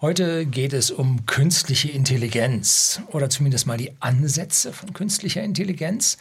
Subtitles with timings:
[0.00, 6.18] Heute geht es um künstliche Intelligenz oder zumindest mal die Ansätze von künstlicher Intelligenz.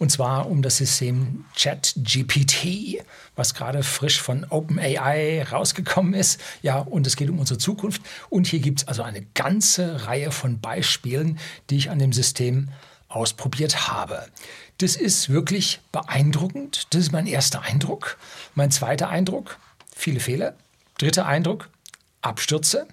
[0.00, 3.04] Und zwar um das System ChatGPT,
[3.36, 6.40] was gerade frisch von OpenAI rausgekommen ist.
[6.62, 8.02] Ja, und es geht um unsere Zukunft.
[8.28, 11.38] Und hier gibt es also eine ganze Reihe von Beispielen,
[11.70, 12.70] die ich an dem System
[13.08, 14.26] ausprobiert habe.
[14.78, 16.88] Das ist wirklich beeindruckend.
[16.90, 18.18] Das ist mein erster Eindruck.
[18.56, 19.58] Mein zweiter Eindruck,
[19.94, 20.56] viele Fehler.
[20.98, 21.70] Dritter Eindruck,
[22.20, 22.88] Abstürze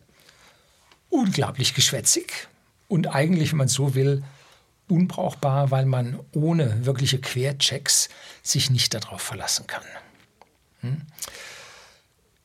[1.10, 2.48] unglaublich geschwätzig
[2.88, 4.24] und eigentlich, wenn man so will,
[4.88, 8.10] unbrauchbar, weil man ohne wirkliche Querchecks
[8.42, 9.84] sich nicht darauf verlassen kann.
[10.82, 11.02] Hm?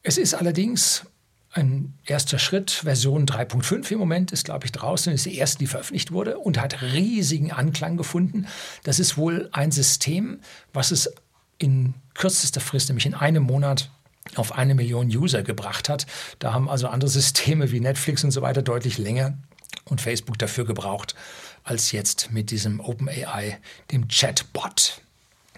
[0.03, 1.07] Es ist allerdings
[1.53, 2.71] ein erster Schritt.
[2.71, 6.61] Version 3.5 im Moment ist, glaube ich, draußen, ist die erste, die veröffentlicht wurde und
[6.61, 8.47] hat riesigen Anklang gefunden.
[8.83, 10.41] Das ist wohl ein System,
[10.73, 11.13] was es
[11.59, 13.91] in kürzester Frist, nämlich in einem Monat,
[14.37, 16.07] auf eine Million User gebracht hat.
[16.39, 19.37] Da haben also andere Systeme wie Netflix und so weiter deutlich länger
[19.85, 21.15] und Facebook dafür gebraucht
[21.63, 23.59] als jetzt mit diesem OpenAI,
[23.91, 25.01] dem Chatbot.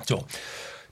[0.07, 0.25] So,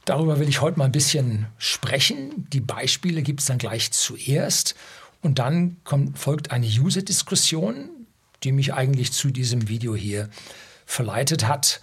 [0.05, 2.48] darüber will ich heute mal ein bisschen sprechen.
[2.53, 4.75] Die Beispiele gibt es dann gleich zuerst
[5.23, 7.89] und dann kommt, folgt eine User-Diskussion,
[8.43, 10.29] die mich eigentlich zu diesem Video hier
[10.85, 11.81] verleitet hat.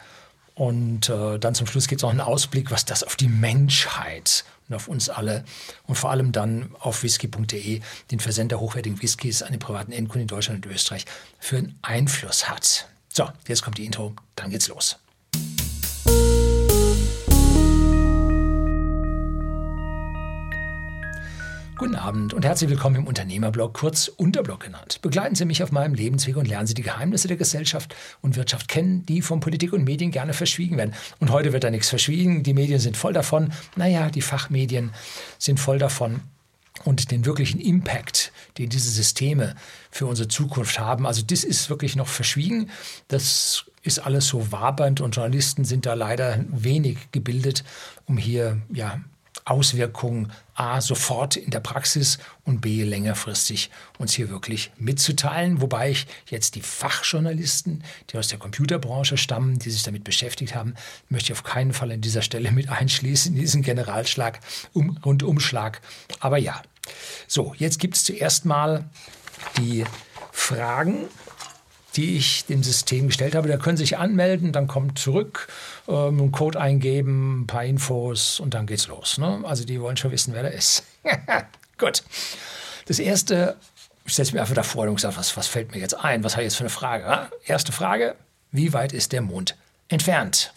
[0.56, 4.44] Und äh, dann zum Schluss gibt es noch einen Ausblick, was das auf die Menschheit
[4.68, 5.44] und auf uns alle
[5.88, 10.28] und vor allem dann auf whisky.de, den Versender hochwertigen Whiskys an die privaten Endkunden in
[10.28, 11.06] Deutschland und Österreich,
[11.40, 12.88] für einen Einfluss hat.
[13.14, 15.01] So, jetzt kommt die Intro, dann geht's los.
[21.82, 25.02] Guten Abend und herzlich willkommen im Unternehmerblog, kurz Unterblog genannt.
[25.02, 28.68] Begleiten Sie mich auf meinem Lebensweg und lernen Sie die Geheimnisse der Gesellschaft und Wirtschaft
[28.68, 30.94] kennen, die von Politik und Medien gerne verschwiegen werden.
[31.20, 32.44] Und heute wird da nichts verschwiegen.
[32.44, 33.52] Die Medien sind voll davon.
[33.76, 34.92] Naja, die Fachmedien
[35.40, 36.20] sind voll davon
[36.84, 39.56] und den wirklichen Impact, den diese Systeme
[39.90, 41.08] für unsere Zukunft haben.
[41.08, 42.70] Also das ist wirklich noch verschwiegen.
[43.08, 47.63] Das ist alles so wabernd und Journalisten sind da leider wenig gebildet,
[48.06, 49.02] um hier ja
[49.46, 55.62] Auswirkungen A sofort in der Praxis und B längerfristig uns hier wirklich mitzuteilen.
[55.62, 60.75] Wobei ich jetzt die Fachjournalisten, die aus der Computerbranche stammen, die sich damit beschäftigt haben,
[61.09, 64.40] möchte ich auf keinen Fall an dieser Stelle mit einschließen, in diesen Generalschlag,
[64.74, 65.81] um, Rundumschlag.
[66.19, 66.62] Aber ja,
[67.28, 68.90] so, jetzt gibt es zuerst mal
[69.57, 69.85] die
[70.31, 71.07] Fragen
[71.96, 73.47] die ich dem System gestellt habe.
[73.47, 75.47] Da können Sie sich anmelden, dann kommt zurück,
[75.88, 79.18] ähm, einen Code eingeben, ein paar Infos und dann geht's los.
[79.18, 79.41] Ne?
[79.44, 80.84] Also die wollen schon wissen, wer da ist.
[81.78, 82.03] Gut.
[82.85, 83.57] Das erste,
[84.06, 86.24] ich setze mir einfach davor und sage, was, was fällt mir jetzt ein?
[86.24, 87.03] Was habe ich jetzt für eine Frage?
[87.03, 87.30] Ja?
[87.46, 88.16] Erste Frage,
[88.51, 89.57] wie weit ist der Mond
[89.88, 90.53] entfernt?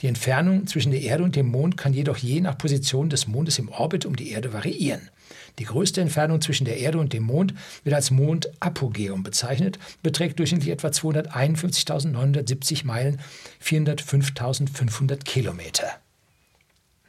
[0.00, 3.58] Die Entfernung zwischen der Erde und dem Mond kann jedoch je nach Position des Mondes
[3.58, 5.10] im Orbit um die Erde variieren.
[5.58, 7.54] Die größte Entfernung zwischen der Erde und dem Mond
[7.84, 13.20] wird als Mondapogeum bezeichnet, beträgt durchschnittlich etwa 251.970 Meilen,
[13.62, 15.90] 405.500 Kilometer.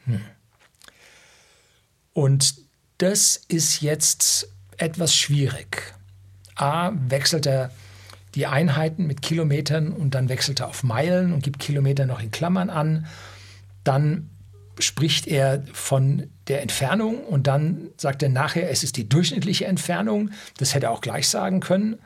[0.05, 0.21] Hm.
[2.13, 2.55] Und
[3.03, 4.47] das ist jetzt
[4.77, 5.93] etwas schwierig.
[6.55, 7.69] A, wechselt er
[8.33, 12.31] die Einheiten mit Kilometern und dann wechselt er auf Meilen und gibt Kilometer noch in
[12.31, 13.05] Klammern an.
[13.83, 14.29] Dann
[14.79, 20.31] spricht er von der Entfernung und dann sagt er nachher, es ist die durchschnittliche Entfernung.
[20.57, 21.99] Das hätte er auch gleich sagen können.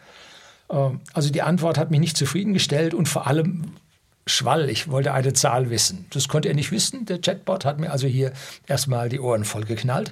[0.70, 3.74] Äh, also die Antwort hat mich nicht zufriedengestellt und vor allem
[4.26, 4.72] Schwall.
[4.72, 6.08] Ich wollte eine Zahl wissen.
[6.10, 7.06] Das konnte er nicht wissen.
[7.06, 8.34] Der Chatbot hat mir also hier
[8.66, 10.12] erstmal die Ohren voll geknallt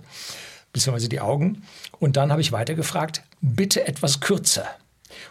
[0.76, 1.64] beziehungsweise die Augen.
[2.00, 4.68] Und dann habe ich weiter gefragt, bitte etwas kürzer.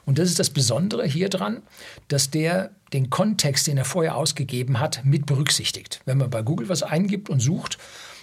[0.07, 1.63] Und das ist das Besondere hier dran,
[2.09, 6.01] dass der den Kontext, den er vorher ausgegeben hat, mit berücksichtigt.
[6.07, 7.77] Wenn man bei Google was eingibt und sucht,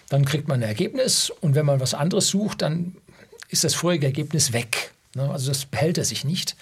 [0.10, 2.96] dann kriegt man ein Ergebnis und wenn man was anderes sucht, dann
[3.50, 4.92] ist das vorige Ergebnis weg.
[5.16, 5.30] Ne?
[5.30, 6.56] Also das behält er sich nicht,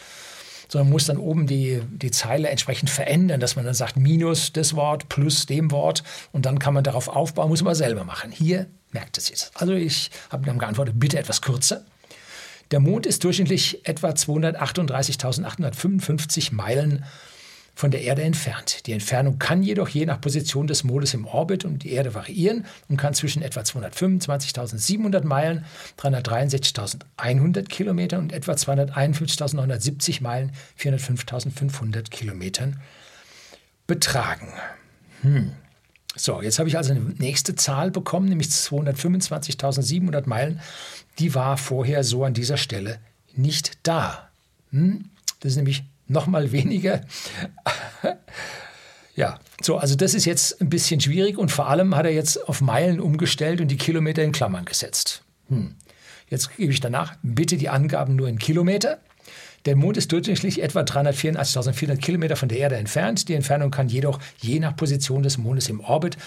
[0.69, 4.75] sondern muss dann oben die, die Zeile entsprechend verändern, dass man dann sagt, minus das
[4.75, 8.31] Wort plus dem Wort und dann kann man darauf aufbauen, muss man selber machen.
[8.31, 9.51] Hier merkt es jetzt.
[9.55, 11.83] Also ich habe dann geantwortet, bitte etwas kürzer.
[12.71, 17.03] Der Mond ist durchschnittlich etwa 238.855 Meilen
[17.79, 18.87] von der Erde entfernt.
[18.87, 22.65] Die Entfernung kann jedoch je nach Position des Mondes im Orbit um die Erde variieren
[22.89, 25.63] und kann zwischen etwa 225.700 Meilen,
[25.97, 32.81] 363.100 Kilometern und etwa 251.970 Meilen, 405.500 Kilometern
[33.87, 34.51] betragen.
[35.21, 35.53] Hm.
[36.17, 40.59] So, jetzt habe ich also eine nächste Zahl bekommen, nämlich 225.700 Meilen.
[41.17, 42.99] Die war vorher so an dieser Stelle
[43.37, 44.27] nicht da.
[44.71, 45.05] Hm?
[45.39, 47.01] Das ist nämlich noch mal weniger.
[49.15, 52.49] ja, so, also das ist jetzt ein bisschen schwierig und vor allem hat er jetzt
[52.49, 55.23] auf Meilen umgestellt und die Kilometer in Klammern gesetzt.
[55.47, 55.75] Hm.
[56.27, 58.99] Jetzt gebe ich danach bitte die Angaben nur in Kilometer.
[59.65, 63.27] Der Mond ist durchschnittlich etwa 384.400 Kilometer von der Erde entfernt.
[63.27, 66.17] Die Entfernung kann jedoch je nach Position des Mondes im Orbit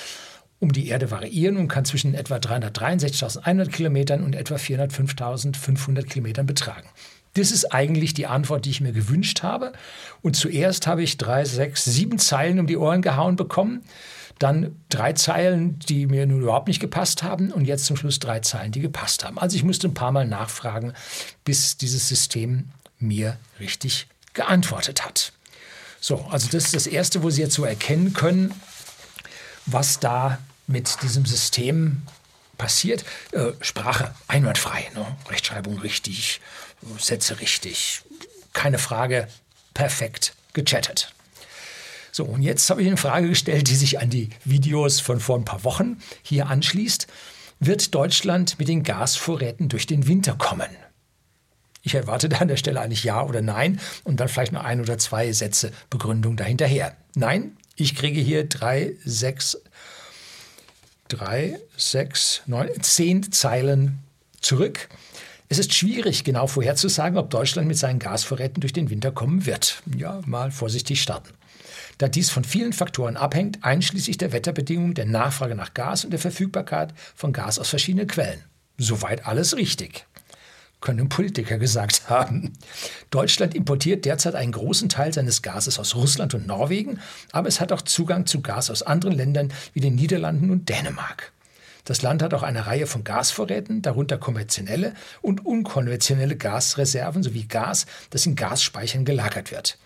[0.58, 6.88] um die Erde variieren und kann zwischen etwa 363.100 Kilometern und etwa 405.500 Kilometern betragen.
[7.34, 9.73] Das ist eigentlich die Antwort, die ich mir gewünscht habe.
[10.20, 13.82] Und zuerst habe ich drei, sechs, sieben Zeilen um die Ohren gehauen bekommen.
[14.38, 17.50] Dann drei Zeilen, die mir nun überhaupt nicht gepasst haben.
[17.50, 19.38] Und jetzt zum Schluss drei Zeilen, die gepasst haben.
[19.38, 20.93] Also ich musste ein paar Mal nachfragen,
[21.44, 22.69] bis dieses System
[22.99, 25.32] mir richtig geantwortet hat.
[26.00, 28.52] So, also das ist das Erste, wo Sie jetzt so erkennen können,
[29.67, 32.02] was da mit diesem System
[32.58, 33.05] passiert.
[33.32, 35.06] Äh, Sprache einwandfrei, ne?
[35.29, 36.40] Rechtschreibung richtig,
[36.99, 38.02] Sätze richtig,
[38.52, 39.29] keine Frage,
[39.75, 41.14] perfekt gechattet.
[42.11, 45.38] So, und jetzt habe ich eine Frage gestellt, die sich an die Videos von vor
[45.38, 47.06] ein paar Wochen hier anschließt.
[47.58, 50.69] Wird Deutschland mit den Gasvorräten durch den Winter kommen?
[51.82, 54.81] Ich erwarte da an der Stelle eigentlich Ja oder Nein und dann vielleicht noch ein
[54.81, 56.96] oder zwei Sätze Begründung dahinterher.
[57.14, 59.58] Nein, ich kriege hier drei, sechs,
[61.08, 63.99] drei, sechs, neun, zehn Zeilen
[64.40, 64.88] zurück.
[65.52, 69.82] Es ist schwierig, genau vorherzusagen, ob Deutschland mit seinen Gasvorräten durch den Winter kommen wird.
[69.99, 71.28] Ja, mal vorsichtig starten.
[71.99, 76.20] Da dies von vielen Faktoren abhängt, einschließlich der Wetterbedingungen, der Nachfrage nach Gas und der
[76.20, 78.43] Verfügbarkeit von Gas aus verschiedenen Quellen.
[78.78, 80.06] Soweit alles richtig
[80.81, 82.55] können Politiker gesagt haben.
[83.10, 86.98] Deutschland importiert derzeit einen großen Teil seines Gases aus Russland und Norwegen,
[87.31, 91.31] aber es hat auch Zugang zu Gas aus anderen Ländern wie den Niederlanden und Dänemark.
[91.84, 97.87] Das Land hat auch eine Reihe von Gasvorräten, darunter konventionelle und unkonventionelle Gasreserven sowie Gas,
[98.11, 99.79] das in Gasspeichern gelagert wird.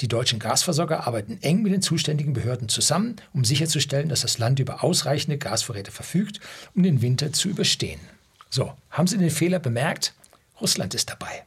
[0.00, 4.58] Die deutschen Gasversorger arbeiten eng mit den zuständigen Behörden zusammen, um sicherzustellen, dass das Land
[4.58, 6.40] über ausreichende Gasvorräte verfügt,
[6.74, 8.00] um den Winter zu überstehen.
[8.48, 10.14] So, haben Sie den Fehler bemerkt?
[10.60, 11.44] Russland ist dabei.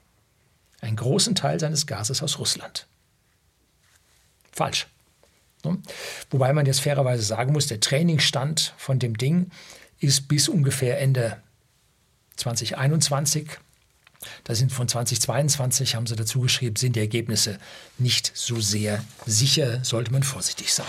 [0.81, 2.85] Einen großen Teil seines Gases aus Russland.
[4.51, 4.87] Falsch.
[5.63, 5.79] Ne?
[6.29, 9.51] Wobei man jetzt fairerweise sagen muss, der Trainingsstand von dem Ding
[9.99, 11.41] ist bis ungefähr Ende
[12.37, 13.59] 2021.
[14.43, 17.59] Da sind von 2022, haben sie dazu geschrieben, sind die Ergebnisse
[17.97, 20.85] nicht so sehr sicher, sollte man vorsichtig sein.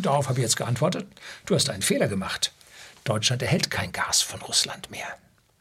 [0.00, 1.06] Darauf habe ich jetzt geantwortet,
[1.46, 2.52] du hast einen Fehler gemacht.
[3.04, 5.06] Deutschland erhält kein Gas von Russland mehr.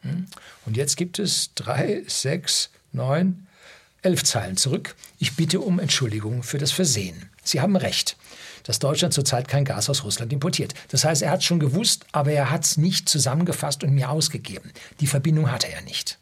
[0.02, 0.28] Hm?
[0.66, 3.48] Und jetzt gibt es drei, sechs, neun,
[4.02, 4.96] elf Zeilen zurück.
[5.18, 7.30] Ich bitte um Entschuldigung für das Versehen.
[7.44, 8.18] Sie haben recht,
[8.64, 10.74] dass Deutschland zurzeit kein Gas aus Russland importiert.
[10.90, 14.10] Das heißt, er hat es schon gewusst, aber er hat es nicht zusammengefasst und mir
[14.10, 14.72] ausgegeben.
[15.00, 16.18] Die Verbindung hatte er nicht.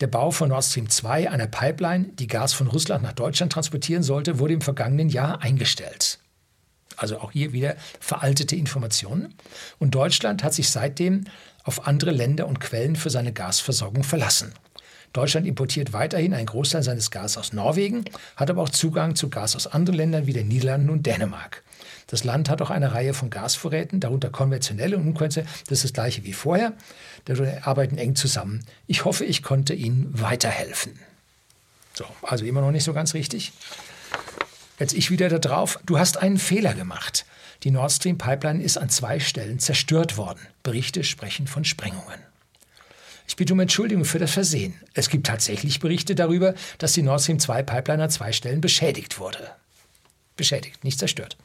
[0.00, 4.02] Der Bau von Nord Stream 2, einer Pipeline, die Gas von Russland nach Deutschland transportieren
[4.02, 6.18] sollte, wurde im vergangenen Jahr eingestellt.
[6.96, 9.34] Also auch hier wieder veraltete Informationen.
[9.78, 11.24] Und Deutschland hat sich seitdem
[11.62, 14.52] auf andere Länder und Quellen für seine Gasversorgung verlassen.
[15.14, 18.04] Deutschland importiert weiterhin einen Großteil seines Gas aus Norwegen,
[18.36, 21.62] hat aber auch Zugang zu Gas aus anderen Ländern wie den Niederlanden und Dänemark.
[22.08, 25.50] Das Land hat auch eine Reihe von Gasvorräten, darunter konventionelle und unkonventionelle.
[25.68, 26.72] Das ist das gleiche wie vorher.
[27.24, 28.66] Wir arbeiten eng zusammen.
[28.86, 30.98] Ich hoffe, ich konnte Ihnen weiterhelfen.
[31.94, 33.52] So, also immer noch nicht so ganz richtig.
[34.80, 35.78] Jetzt ich wieder da drauf.
[35.86, 37.24] Du hast einen Fehler gemacht.
[37.62, 40.40] Die Nord Stream Pipeline ist an zwei Stellen zerstört worden.
[40.64, 42.18] Berichte sprechen von Sprengungen.
[43.26, 44.74] Ich bitte um Entschuldigung für das Versehen.
[44.92, 49.18] Es gibt tatsächlich Berichte darüber, dass die Nord Stream 2 Pipeline an zwei Stellen beschädigt
[49.18, 49.50] wurde.
[50.36, 51.36] Beschädigt, nicht zerstört.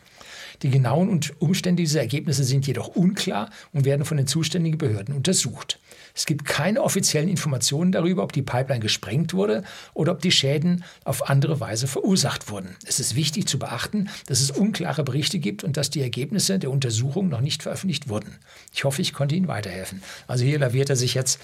[0.62, 5.80] Die genauen Umstände dieser Ergebnisse sind jedoch unklar und werden von den zuständigen Behörden untersucht.
[6.14, 9.64] Es gibt keine offiziellen Informationen darüber, ob die Pipeline gesprengt wurde
[9.94, 12.76] oder ob die Schäden auf andere Weise verursacht wurden.
[12.86, 16.72] Es ist wichtig zu beachten, dass es unklare Berichte gibt und dass die Ergebnisse der
[16.72, 18.36] Untersuchung noch nicht veröffentlicht wurden.
[18.74, 20.02] Ich hoffe, ich konnte Ihnen weiterhelfen.
[20.28, 21.40] Also hier laviert er sich jetzt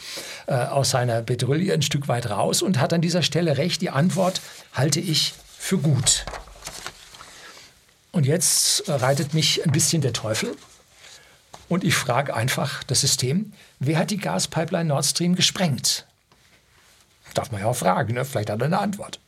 [0.48, 3.82] äh, aus seiner Bedrulle ein Stück weit raus und hat an dieser Stelle recht.
[3.82, 4.42] Die Antwort
[4.74, 6.26] halte ich für gut.
[8.16, 10.56] Und jetzt reitet mich ein bisschen der Teufel.
[11.68, 16.08] Und ich frage einfach das System, wer hat die Gaspipeline Nord Stream gesprengt?
[17.34, 18.24] Darf man ja auch fragen, ne?
[18.24, 19.20] vielleicht hat er eine Antwort.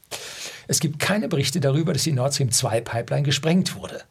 [0.69, 4.03] Es gibt keine Berichte darüber, dass die Nord Stream 2 Pipeline gesprengt wurde.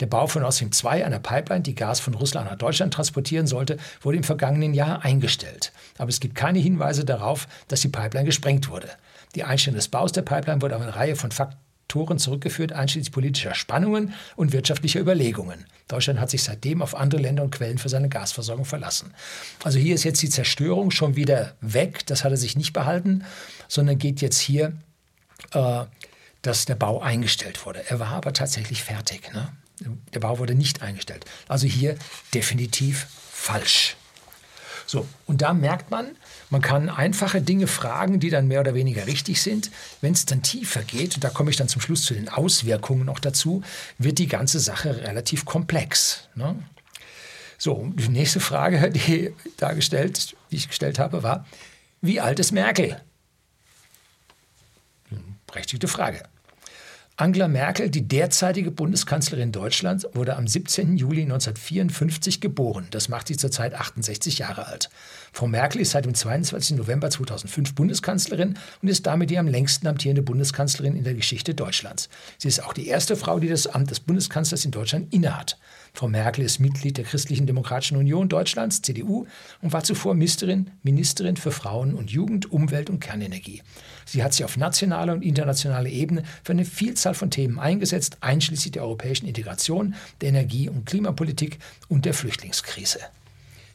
[0.00, 3.46] Der Bau von Nord Stream 2, einer Pipeline, die Gas von Russland nach Deutschland transportieren
[3.46, 5.72] sollte, wurde im vergangenen Jahr eingestellt.
[5.96, 8.90] Aber es gibt keine Hinweise darauf, dass die Pipeline gesprengt wurde.
[9.34, 13.10] Die Einstellung des Baus der Pipeline wurde auf eine Reihe von Faktoren Faktoren zurückgeführt, einschließlich
[13.10, 15.66] politischer Spannungen und wirtschaftlicher Überlegungen.
[15.88, 19.12] Deutschland hat sich seitdem auf andere Länder und Quellen für seine Gasversorgung verlassen.
[19.64, 22.06] Also hier ist jetzt die Zerstörung schon wieder weg.
[22.06, 23.24] Das hat er sich nicht behalten,
[23.66, 24.72] sondern geht jetzt hier,
[25.52, 25.82] äh,
[26.42, 27.82] dass der Bau eingestellt wurde.
[27.90, 29.32] Er war aber tatsächlich fertig.
[29.34, 29.48] Ne?
[30.14, 31.24] Der Bau wurde nicht eingestellt.
[31.48, 31.96] Also hier
[32.32, 33.96] definitiv falsch.
[34.86, 36.16] So, und da merkt man,
[36.50, 39.70] man kann einfache Dinge fragen, die dann mehr oder weniger richtig sind.
[40.00, 43.20] Wenn es dann tiefer geht, da komme ich dann zum Schluss zu den Auswirkungen noch
[43.20, 43.62] dazu,
[43.98, 46.28] wird die ganze Sache relativ komplex.
[46.34, 46.56] Ne?
[47.56, 51.46] So, die nächste Frage, die, dargestellt, die ich gestellt habe, war,
[52.00, 53.00] wie alt ist Merkel?
[55.46, 56.22] Berechtigte Frage.
[57.20, 60.96] Angela Merkel, die derzeitige Bundeskanzlerin Deutschlands, wurde am 17.
[60.96, 62.86] Juli 1954 geboren.
[62.92, 64.88] Das macht sie zurzeit 68 Jahre alt.
[65.30, 66.78] Frau Merkel ist seit dem 22.
[66.78, 72.08] November 2005 Bundeskanzlerin und ist damit die am längsten amtierende Bundeskanzlerin in der Geschichte Deutschlands.
[72.38, 75.58] Sie ist auch die erste Frau, die das Amt des Bundeskanzlers in Deutschland innehat.
[75.92, 79.26] Frau Merkel ist Mitglied der Christlichen Demokratischen Union Deutschlands, CDU,
[79.60, 83.60] und war zuvor Ministerin, Ministerin für Frauen und Jugend, Umwelt und Kernenergie.
[84.10, 88.72] Sie hat sich auf nationaler und internationaler Ebene für eine Vielzahl von Themen eingesetzt, einschließlich
[88.72, 92.98] der europäischen Integration, der Energie- und Klimapolitik und der Flüchtlingskrise.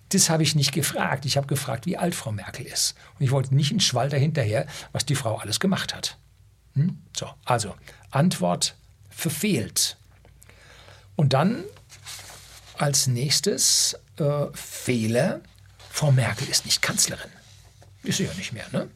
[0.09, 1.25] Das habe ich nicht gefragt.
[1.25, 2.95] Ich habe gefragt, wie alt Frau Merkel ist.
[3.17, 6.17] Und ich wollte nicht einen Schwall dahinterher, was die Frau alles gemacht hat.
[6.73, 6.97] Hm?
[7.15, 7.73] So, also
[8.11, 8.75] Antwort
[9.09, 9.95] verfehlt.
[11.15, 11.63] Und dann
[12.77, 15.39] als nächstes äh, Fehler,
[15.89, 17.31] Frau Merkel ist nicht Kanzlerin.
[18.03, 18.89] Ist sie ja nicht mehr, ne?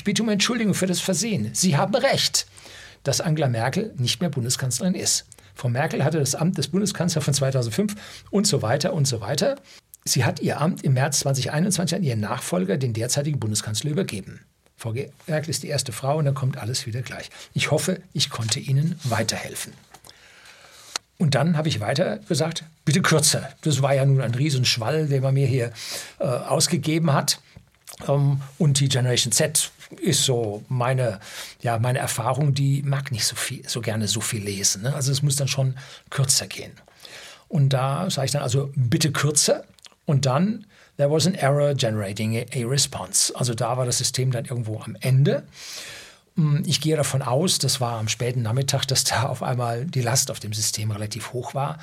[0.00, 1.50] Ich bitte um Entschuldigung für das Versehen.
[1.52, 2.46] Sie haben recht,
[3.02, 5.26] dass Angela Merkel nicht mehr Bundeskanzlerin ist.
[5.54, 7.96] Frau Merkel hatte das Amt des Bundeskanzlers von 2005
[8.30, 9.56] und so weiter und so weiter.
[10.06, 14.40] Sie hat ihr Amt im März 2021 an ihren Nachfolger, den derzeitigen Bundeskanzler, übergeben.
[14.78, 14.94] Frau
[15.26, 17.28] Merkel ist die erste Frau und dann kommt alles wieder gleich.
[17.52, 19.74] Ich hoffe, ich konnte Ihnen weiterhelfen.
[21.18, 23.50] Und dann habe ich weiter gesagt, bitte kürzer.
[23.60, 25.72] Das war ja nun ein Riesenschwall, den man mir hier
[26.20, 27.42] äh, ausgegeben hat.
[28.08, 29.70] Ähm, und die Generation Z
[30.00, 31.20] ist so meine,
[31.60, 34.82] ja, meine Erfahrung, die mag nicht so, viel, so gerne so viel lesen.
[34.82, 34.94] Ne?
[34.94, 35.76] Also es muss dann schon
[36.10, 36.72] kürzer gehen.
[37.48, 39.64] Und da sage ich dann also bitte kürzer
[40.06, 40.66] und dann
[40.96, 43.34] there was an error generating a, response.
[43.34, 45.42] Also da war das System dann irgendwo am Ende.
[46.36, 50.02] Hm, ich gehe davon aus, das war am späten Nachmittag, dass da auf einmal die
[50.02, 51.78] Last auf dem System relativ hoch war.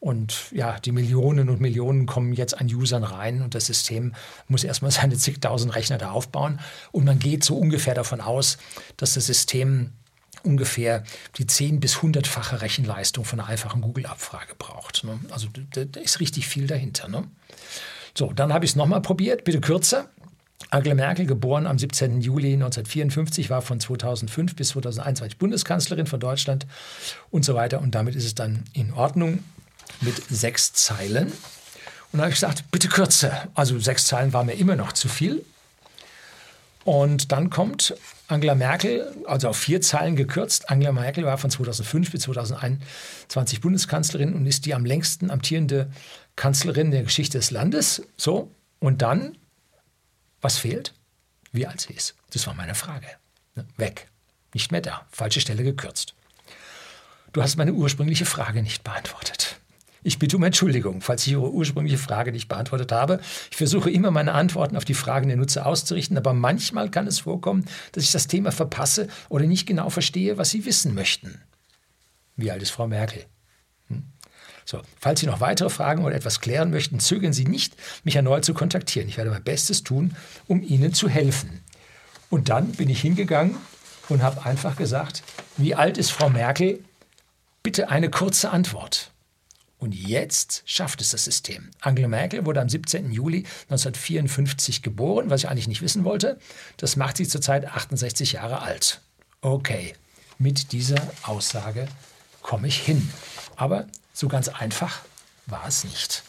[0.00, 4.14] Und ja, die Millionen und Millionen kommen jetzt an Usern rein und das System
[4.46, 6.60] muss erstmal seine zigtausend Rechner da aufbauen.
[6.92, 8.58] Und man geht so ungefähr davon aus,
[8.96, 9.92] dass das System
[10.44, 11.02] ungefähr
[11.36, 15.02] die 10- bis 100-fache Rechenleistung von einer einfachen Google-Abfrage braucht.
[15.04, 15.18] Ne?
[15.30, 17.08] Also da, ist richtig viel dahinter.
[17.08, 17.24] Ne?
[18.16, 20.08] So, dann habe ich es nochmal probiert, bitte kürzer.
[20.70, 22.20] Angela Merkel, geboren am 17.
[22.20, 26.66] Juli 1954, war von 2005 bis 2021 Bundeskanzlerin von Deutschland
[27.30, 27.80] und so weiter.
[27.80, 29.44] Und damit ist es dann in Ordnung
[30.00, 31.32] mit sechs Zeilen.
[32.12, 33.48] Und da habe ich gesagt, bitte kürzer.
[33.54, 35.44] Also sechs Zeilen war mir immer noch zu viel.
[36.84, 37.94] Und dann kommt
[38.28, 40.70] Angela Merkel, also auf vier Zeilen gekürzt.
[40.70, 45.90] Angela Merkel war von 2005 bis 2021 Bundeskanzlerin und ist die am längsten amtierende
[46.36, 48.02] Kanzlerin der Geschichte des Landes.
[48.16, 49.36] So, und dann
[50.40, 50.94] was fehlt?
[51.52, 52.14] Wie alt sie ist.
[52.30, 53.06] Das war meine Frage.
[53.54, 53.66] Ne?
[53.76, 54.08] Weg.
[54.54, 55.06] Nicht mehr da.
[55.10, 56.14] Falsche Stelle gekürzt.
[57.32, 59.56] Du hast meine ursprüngliche Frage nicht beantwortet.
[60.02, 63.20] Ich bitte um Entschuldigung, falls ich Ihre ursprüngliche Frage nicht beantwortet habe.
[63.50, 67.20] Ich versuche immer meine Antworten auf die Fragen der Nutzer auszurichten, aber manchmal kann es
[67.20, 71.40] vorkommen, dass ich das Thema verpasse oder nicht genau verstehe, was Sie wissen möchten.
[72.36, 73.24] Wie alt ist Frau Merkel?
[74.70, 77.74] So, falls Sie noch weitere Fragen oder etwas klären möchten, zögern Sie nicht,
[78.04, 79.08] mich erneut zu kontaktieren.
[79.08, 80.14] Ich werde mein Bestes tun,
[80.46, 81.64] um Ihnen zu helfen.
[82.28, 83.56] Und dann bin ich hingegangen
[84.10, 85.22] und habe einfach gesagt,
[85.56, 86.80] wie alt ist Frau Merkel?
[87.62, 89.10] Bitte eine kurze Antwort.
[89.78, 91.70] Und jetzt schafft es das System.
[91.80, 93.12] Angela Merkel wurde am 17.
[93.12, 96.38] Juli 1954 geboren, was ich eigentlich nicht wissen wollte.
[96.76, 99.00] Das macht sie zurzeit 68 Jahre alt.
[99.40, 99.94] Okay,
[100.38, 101.86] mit dieser Aussage
[102.42, 103.08] komme ich hin.
[103.54, 105.00] Aber so ganz einfach
[105.46, 106.24] war es nicht.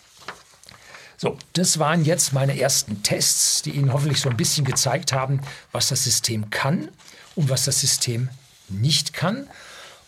[1.18, 5.42] So, das waren jetzt meine ersten Tests, die Ihnen hoffentlich so ein bisschen gezeigt haben,
[5.72, 6.90] was das System kann
[7.36, 8.30] und was das System
[8.70, 9.50] nicht kann.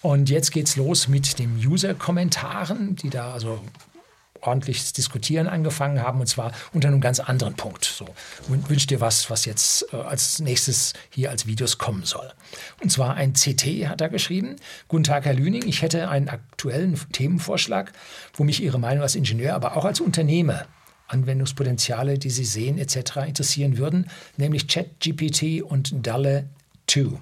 [0.02, 3.60] Und jetzt geht's los mit den User-Kommentaren, die da also
[4.42, 7.86] ordentliches Diskutieren angefangen haben und zwar unter einem ganz anderen Punkt.
[7.86, 8.08] So
[8.48, 12.32] wünsch dir was, was jetzt äh, als nächstes hier als Videos kommen soll.
[12.82, 14.56] Und zwar ein CT hat er geschrieben.
[14.88, 15.68] Guten Tag, Herr Lüning.
[15.68, 17.94] Ich hätte einen aktuellen Themenvorschlag,
[18.34, 20.66] wo mich Ihre Meinung als Ingenieur, aber auch als Unternehmer
[21.08, 23.18] Anwendungspotenziale, die Sie sehen etc.
[23.28, 26.50] interessieren würden, nämlich ChatGPT und DALE
[26.88, 27.20] 2.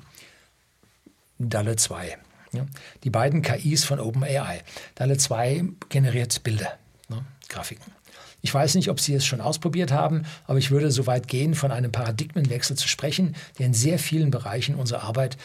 [1.40, 2.18] DALE 2.
[2.52, 2.66] Ja,
[3.04, 4.62] die beiden KIs von OpenAI.
[4.96, 6.78] Dalle 2 generiert Bilder,
[7.08, 7.94] ne, Grafiken.
[8.42, 11.56] Ich weiß nicht, ob Sie es schon ausprobiert haben, aber ich würde so weit gehen,
[11.56, 15.38] von einem Paradigmenwechsel zu sprechen, der in sehr vielen Bereichen unserer Arbeit,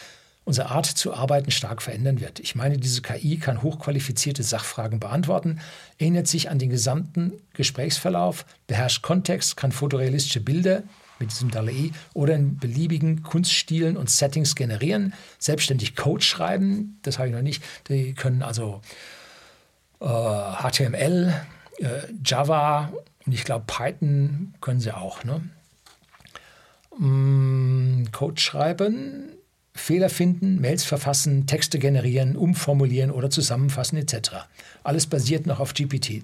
[0.45, 2.39] unsere Art zu arbeiten stark verändern wird.
[2.39, 5.59] Ich meine, diese KI kann hochqualifizierte Sachfragen beantworten,
[5.97, 10.83] erinnert sich an den gesamten Gesprächsverlauf, beherrscht Kontext, kann fotorealistische Bilder
[11.19, 17.29] mit diesem DALL-E oder in beliebigen Kunststilen und Settings generieren, selbstständig Code schreiben, das habe
[17.29, 17.63] ich noch nicht.
[17.89, 18.81] Die können also
[20.01, 21.33] äh, HTML,
[21.79, 21.87] äh,
[22.23, 22.91] Java
[23.25, 25.23] und ich glaube Python können sie auch.
[25.23, 25.41] Ne?
[26.97, 29.31] Mm, Code schreiben,
[29.73, 34.47] Fehler finden, Mails verfassen, Texte generieren, umformulieren oder zusammenfassen etc.
[34.83, 36.23] Alles basiert noch auf GPT.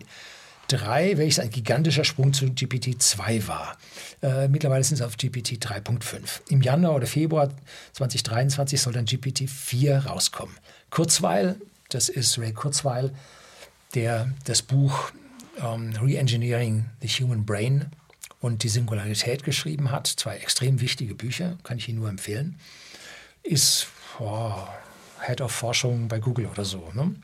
[0.72, 3.78] 3, welches ein gigantischer Sprung zu GPT-2 war.
[4.22, 6.50] Äh, mittlerweile sind es auf GPT 3.5.
[6.50, 7.50] Im Januar oder Februar
[7.94, 10.56] 2023 soll dann GPT 4 rauskommen.
[10.90, 11.56] Kurzweil,
[11.90, 13.12] das ist Ray Kurzweil,
[13.94, 15.12] der das Buch
[15.60, 17.88] ähm, Reengineering the Human Brain
[18.40, 20.08] und die Singularität geschrieben hat.
[20.08, 22.58] Zwei extrem wichtige Bücher, kann ich Ihnen nur empfehlen.
[23.44, 23.88] Ist
[24.20, 24.54] oh,
[25.26, 26.92] Head of Forschung bei Google oder so.
[26.94, 27.16] Ne?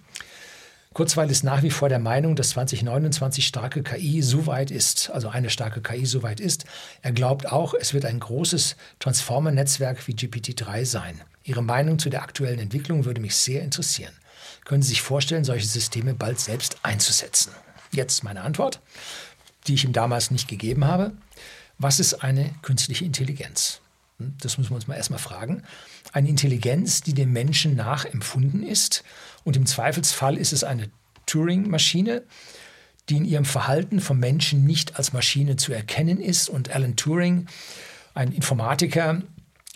[0.97, 5.29] Kurzweil ist nach wie vor der Meinung, dass 2029 starke KI so weit ist, also
[5.29, 6.65] eine starke KI so weit ist.
[7.03, 11.21] Er glaubt auch, es wird ein großes Transformer-Netzwerk wie GPT-3 sein.
[11.43, 14.11] Ihre Meinung zu der aktuellen Entwicklung würde mich sehr interessieren.
[14.65, 17.51] Können Sie sich vorstellen, solche Systeme bald selbst einzusetzen?
[17.91, 18.81] Jetzt meine Antwort,
[19.67, 21.11] die ich ihm damals nicht gegeben habe.
[21.77, 23.81] Was ist eine künstliche Intelligenz?
[24.19, 25.61] Hm, das müssen wir uns mal erstmal fragen.
[26.11, 29.03] Eine Intelligenz, die dem Menschen nachempfunden ist.
[29.47, 30.89] Und im Zweifelsfall ist es eine
[31.25, 32.23] Turing-Maschine,
[33.07, 36.49] die in ihrem Verhalten vom Menschen nicht als Maschine zu erkennen ist.
[36.49, 37.47] Und Alan Turing,
[38.13, 39.21] ein Informatiker,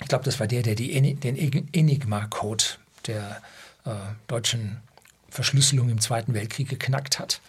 [0.01, 1.37] ich glaube, das war der, der die, den
[1.71, 2.65] Enigma-Code
[3.07, 3.41] der
[3.85, 3.91] äh,
[4.27, 4.81] deutschen
[5.29, 7.39] Verschlüsselung im Zweiten Weltkrieg geknackt hat.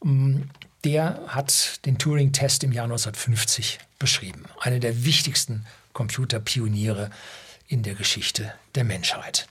[0.00, 0.50] Um,
[0.82, 4.46] der hat den Turing-Test im Jahr 1950 beschrieben.
[4.58, 7.10] Eine der wichtigsten Computerpioniere
[7.68, 9.46] in der Geschichte der Menschheit.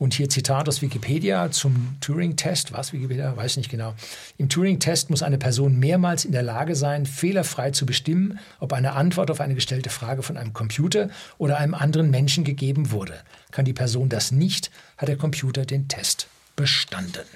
[0.00, 2.72] Und hier Zitat aus Wikipedia zum Turing-Test.
[2.72, 3.36] Was Wikipedia?
[3.36, 3.92] Weiß nicht genau.
[4.38, 8.94] Im Turing-Test muss eine Person mehrmals in der Lage sein, fehlerfrei zu bestimmen, ob eine
[8.94, 13.12] Antwort auf eine gestellte Frage von einem Computer oder einem anderen Menschen gegeben wurde.
[13.50, 17.26] Kann die Person das nicht, hat der Computer den Test bestanden.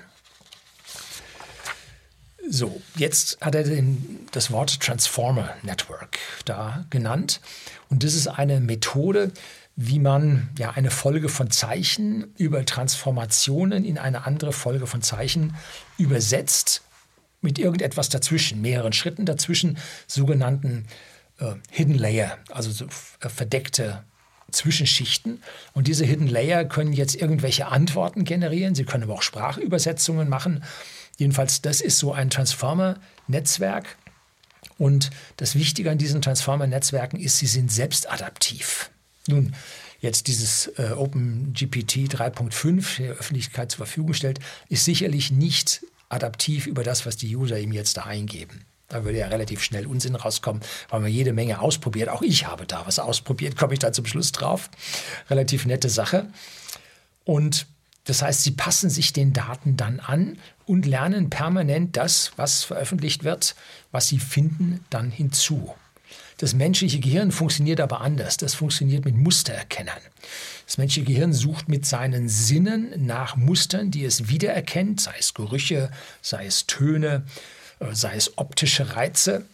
[2.49, 7.41] So, jetzt hat er den, das Wort Transformer Network da genannt.
[7.91, 9.33] Und das ist eine Methode,
[9.77, 15.57] wie man ja eine Folge von Zeichen über Transformationen in eine andere Folge von Zeichen
[15.99, 16.83] übersetzt
[17.41, 20.87] mit irgendetwas dazwischen, mehreren Schritten dazwischen, sogenannten
[21.39, 22.87] äh, Hidden Layer, also so
[23.21, 24.05] äh, verdeckte
[24.51, 25.43] Zwischenschichten.
[25.73, 30.65] Und diese Hidden Layer können jetzt irgendwelche Antworten generieren, sie können aber auch Sprachübersetzungen machen.
[31.19, 33.97] Jedenfalls, das ist so ein Transformer-Netzwerk.
[34.79, 38.91] Und das Wichtige an diesen Transformer-Netzwerken ist, sie sind selbstadaptiv.
[39.27, 39.55] Nun,
[40.01, 46.85] jetzt dieses äh, OpenGPT 3.5 der Öffentlichkeit zur Verfügung stellt, ist sicherlich nicht adaptiv über
[46.85, 48.65] das, was die User ihm jetzt da eingeben.
[48.89, 52.11] Da würde ja relativ schnell Unsinn rauskommen, weil man jede Menge ausprobiert.
[52.11, 54.71] Auch ich habe da was ausprobiert, komme ich da zum Schluss drauf.
[55.31, 56.29] Relativ nette Sache.
[57.25, 57.67] Und
[58.05, 63.25] das heißt, sie passen sich den Daten dann an und lernen permanent das, was veröffentlicht
[63.25, 63.55] wird,
[63.91, 65.75] was sie finden, dann hinzu.
[66.39, 68.37] Das menschliche Gehirn funktioniert aber anders.
[68.37, 70.01] Das funktioniert mit Mustererkennern.
[70.67, 75.91] Das menschliche Gehirn sucht mit seinen Sinnen nach Mustern, die es wiedererkennt, sei es Gerüche,
[76.23, 77.25] sei es Töne,
[77.81, 79.45] äh, sei es optische Reize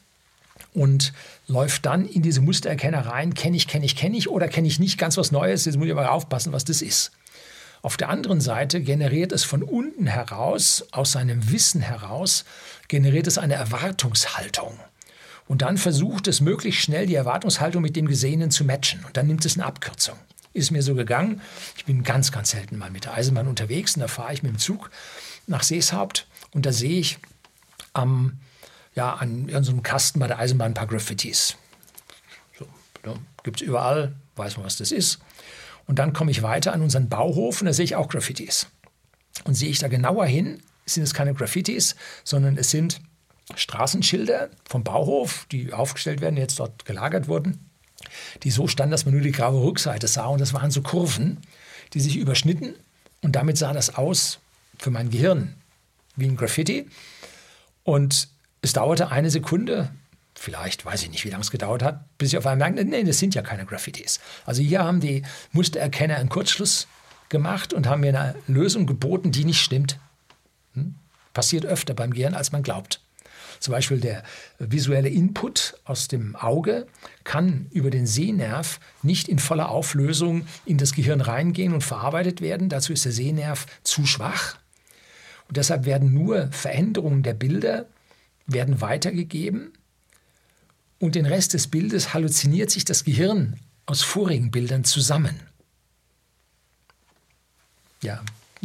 [0.72, 1.12] und
[1.48, 4.78] läuft dann in diese Mustererkenner rein, kenne ich, kenne ich, kenne ich oder kenne ich
[4.78, 7.10] nicht ganz was Neues, jetzt muss ich aber aufpassen, was das ist.
[7.82, 12.44] Auf der anderen Seite generiert es von unten heraus, aus seinem Wissen heraus,
[12.88, 14.78] generiert es eine Erwartungshaltung.
[15.50, 19.04] Und dann versucht es möglichst schnell die Erwartungshaltung mit dem Gesehenen zu matchen.
[19.04, 20.16] Und dann nimmt es eine Abkürzung.
[20.52, 21.40] Ist mir so gegangen.
[21.76, 24.52] Ich bin ganz, ganz selten mal mit der Eisenbahn unterwegs und da fahre ich mit
[24.52, 24.92] dem Zug
[25.48, 27.18] nach Seeshaupt und da sehe ich
[27.94, 28.38] am,
[28.94, 31.56] ja, an irgendeinem Kasten bei der Eisenbahn ein paar Graffitis.
[32.56, 32.66] So,
[33.04, 33.16] ne?
[33.42, 35.18] Gibt es überall, weiß man, was das ist.
[35.84, 38.68] Und dann komme ich weiter an unseren Bauhof und da sehe ich auch Graffitis.
[39.42, 43.00] Und sehe ich da genauer hin, sind es keine Graffitis, sondern es sind
[43.56, 47.70] Straßenschilder vom Bauhof, die aufgestellt werden, jetzt dort gelagert wurden,
[48.42, 50.26] die so standen, dass man nur die graue Rückseite sah.
[50.26, 51.38] Und das waren so Kurven,
[51.94, 52.74] die sich überschnitten.
[53.22, 54.38] Und damit sah das aus
[54.78, 55.54] für mein Gehirn
[56.16, 56.88] wie ein Graffiti.
[57.84, 58.28] Und
[58.62, 59.90] es dauerte eine Sekunde,
[60.34, 63.04] vielleicht weiß ich nicht, wie lange es gedauert hat, bis ich auf einmal merkte, nee,
[63.04, 64.20] das sind ja keine Graffitis.
[64.44, 66.86] Also hier haben die Mustererkenner einen Kurzschluss
[67.28, 69.98] gemacht und haben mir eine Lösung geboten, die nicht stimmt.
[70.74, 70.94] Hm?
[71.32, 73.00] Passiert öfter beim Gehirn, als man glaubt.
[73.58, 74.22] Zum Beispiel der
[74.58, 76.86] visuelle Input aus dem Auge
[77.24, 82.68] kann über den Sehnerv nicht in voller Auflösung in das Gehirn reingehen und verarbeitet werden.
[82.68, 84.56] Dazu ist der Sehnerv zu schwach.
[85.48, 87.86] Und deshalb werden nur Veränderungen der Bilder
[88.46, 89.72] werden weitergegeben
[91.00, 95.40] und den Rest des Bildes halluziniert sich das Gehirn aus vorigen Bildern zusammen.
[98.02, 98.22] Ja,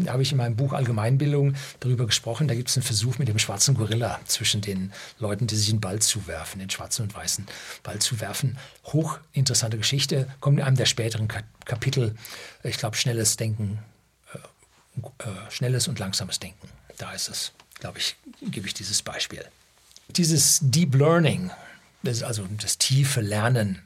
[0.08, 2.48] habe ich in meinem Buch Allgemeinbildung darüber gesprochen.
[2.48, 5.82] Da gibt es einen Versuch mit dem schwarzen Gorilla zwischen den Leuten, die sich einen
[5.82, 7.46] Ball zuwerfen, den schwarzen und weißen
[7.84, 8.58] Ball zuwerfen.
[8.86, 11.28] Hochinteressante Geschichte, kommt in einem der späteren
[11.66, 12.16] Kapitel.
[12.64, 13.80] Ich glaube, schnelles Denken,
[14.34, 16.70] äh, äh, schnelles und langsames Denken.
[16.98, 19.46] Da ist es, glaube ich, gebe ich dieses Beispiel.
[20.10, 21.52] Dieses Deep Learning,
[22.04, 23.82] das ist also das tiefe Lernen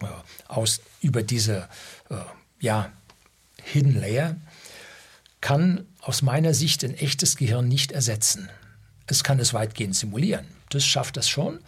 [0.00, 0.06] äh,
[0.48, 1.68] aus, über diese
[2.10, 2.14] äh,
[2.60, 2.90] ja,
[3.64, 4.36] Hidden Layer,
[5.42, 8.48] kann aus meiner Sicht ein echtes Gehirn nicht ersetzen.
[9.06, 10.46] Es kann es weitgehend simulieren.
[10.70, 11.58] Das schafft es schon.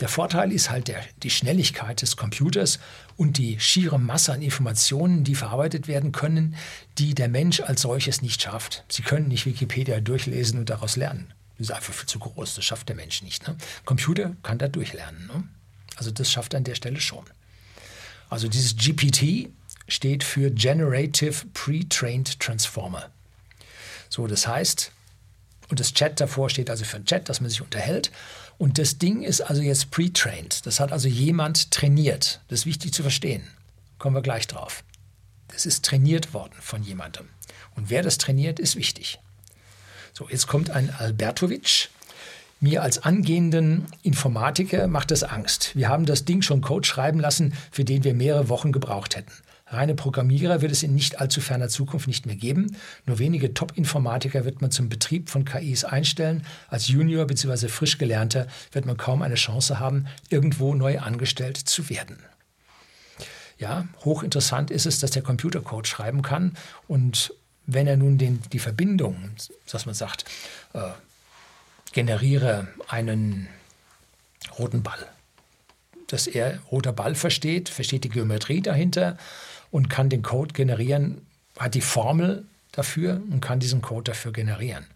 [0.00, 2.78] Der Vorteil ist halt der, die Schnelligkeit des Computers
[3.16, 6.54] und die schiere Masse an Informationen, die verarbeitet werden können,
[6.98, 8.84] die der Mensch als solches nicht schafft.
[8.88, 11.34] Sie können nicht Wikipedia durchlesen und daraus lernen.
[11.58, 13.48] Das ist einfach viel zu groß, das schafft der Mensch nicht.
[13.48, 13.56] Ne?
[13.84, 15.26] Computer kann da durchlernen.
[15.26, 15.42] Ne?
[15.96, 17.24] Also das schafft er an der Stelle schon.
[18.30, 19.50] Also dieses GPT
[19.88, 23.10] steht für Generative Pre-Trained Transformer.
[24.08, 24.92] So, das heißt,
[25.70, 28.10] und das Chat davor steht also für ein Chat, dass man sich unterhält.
[28.56, 30.66] Und das Ding ist also jetzt pre-trained.
[30.66, 32.40] Das hat also jemand trainiert.
[32.48, 33.42] Das ist wichtig zu verstehen.
[33.98, 34.82] Kommen wir gleich drauf.
[35.48, 37.28] Das ist trainiert worden von jemandem.
[37.76, 39.18] Und wer das trainiert, ist wichtig.
[40.12, 41.90] So, jetzt kommt ein Albertovic.
[42.60, 45.76] Mir als angehenden Informatiker macht das Angst.
[45.76, 49.32] Wir haben das Ding schon Code schreiben lassen, für den wir mehrere Wochen gebraucht hätten.
[49.70, 52.76] Reine Programmierer wird es in nicht allzu ferner Zukunft nicht mehr geben.
[53.04, 56.44] Nur wenige Top-Informatiker wird man zum Betrieb von KIs einstellen.
[56.68, 57.68] Als Junior bzw.
[57.68, 62.18] frisch gelernter wird man kaum eine Chance haben, irgendwo neu angestellt zu werden.
[63.58, 67.34] Ja, hochinteressant ist es, dass der Computercode schreiben kann und
[67.66, 69.30] wenn er nun den, die Verbindung,
[69.70, 70.24] dass man sagt,
[70.72, 70.80] äh,
[71.92, 73.48] generiere einen
[74.58, 75.06] roten Ball,
[76.06, 79.18] dass er roter Ball versteht, versteht die Geometrie dahinter,
[79.70, 81.26] und kann den Code generieren,
[81.58, 84.86] hat die Formel dafür und kann diesen Code dafür generieren.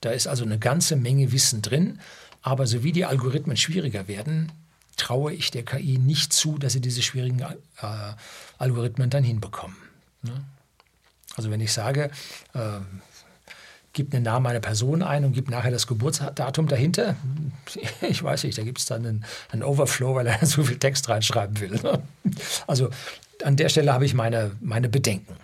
[0.00, 2.00] Da ist also eine ganze Menge Wissen drin,
[2.42, 4.52] aber so wie die Algorithmen schwieriger werden,
[4.96, 7.46] traue ich der KI nicht zu, dass sie diese schwierigen äh,
[8.58, 9.76] Algorithmen dann hinbekommen.
[10.22, 10.44] Ne?
[11.36, 12.10] Also wenn ich sage,
[12.54, 12.80] äh,
[13.92, 17.16] gib den Namen einer Person ein und gib nachher das Geburtsdatum dahinter.
[18.02, 21.08] Ich weiß nicht, da gibt es dann einen, einen, Overflow, weil er so viel Text
[21.08, 21.80] reinschreiben will.
[22.66, 22.90] Also
[23.44, 25.36] an der Stelle habe ich meine, meine Bedenken.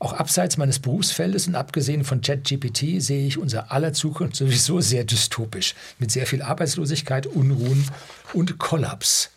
[0.00, 5.04] Auch abseits meines Berufsfeldes und abgesehen von ChatGPT sehe ich unser aller Zukunft sowieso sehr
[5.04, 7.88] dystopisch, mit sehr viel Arbeitslosigkeit, Unruhen
[8.32, 9.30] und Kollaps.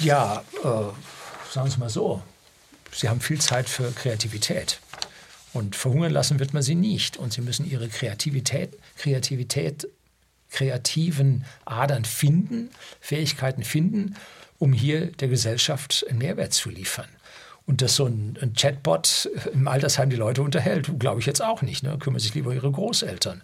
[0.00, 0.92] Ja, äh, sagen
[1.54, 2.22] wir es mal so,
[2.92, 4.80] Sie haben viel Zeit für Kreativität.
[5.56, 7.16] Und verhungern lassen wird man sie nicht.
[7.16, 9.88] Und sie müssen ihre Kreativität, Kreativität,
[10.50, 14.16] kreativen Adern finden, Fähigkeiten finden
[14.58, 17.08] um hier der Gesellschaft einen Mehrwert zu liefern.
[17.66, 21.62] Und dass so ein, ein Chatbot im Altersheim die Leute unterhält, glaube ich jetzt auch
[21.62, 21.82] nicht.
[21.82, 21.98] Ne?
[21.98, 23.42] Kümmern sich lieber ihre Großeltern.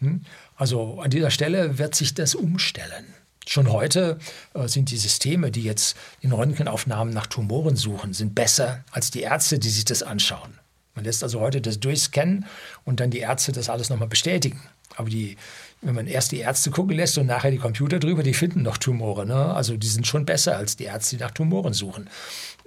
[0.00, 0.22] Hm?
[0.56, 3.06] Also an dieser Stelle wird sich das umstellen.
[3.46, 4.18] Schon heute
[4.54, 9.22] äh, sind die Systeme, die jetzt in Röntgenaufnahmen nach Tumoren suchen, sind besser als die
[9.22, 10.58] Ärzte, die sich das anschauen.
[10.98, 12.44] Man lässt also heute das durchscannen
[12.84, 14.60] und dann die Ärzte das alles nochmal bestätigen.
[14.96, 15.36] Aber die,
[15.80, 18.78] wenn man erst die Ärzte gucken lässt und nachher die Computer drüber, die finden noch
[18.78, 19.24] Tumore.
[19.24, 19.54] Ne?
[19.54, 22.10] Also die sind schon besser als die Ärzte, die nach Tumoren suchen.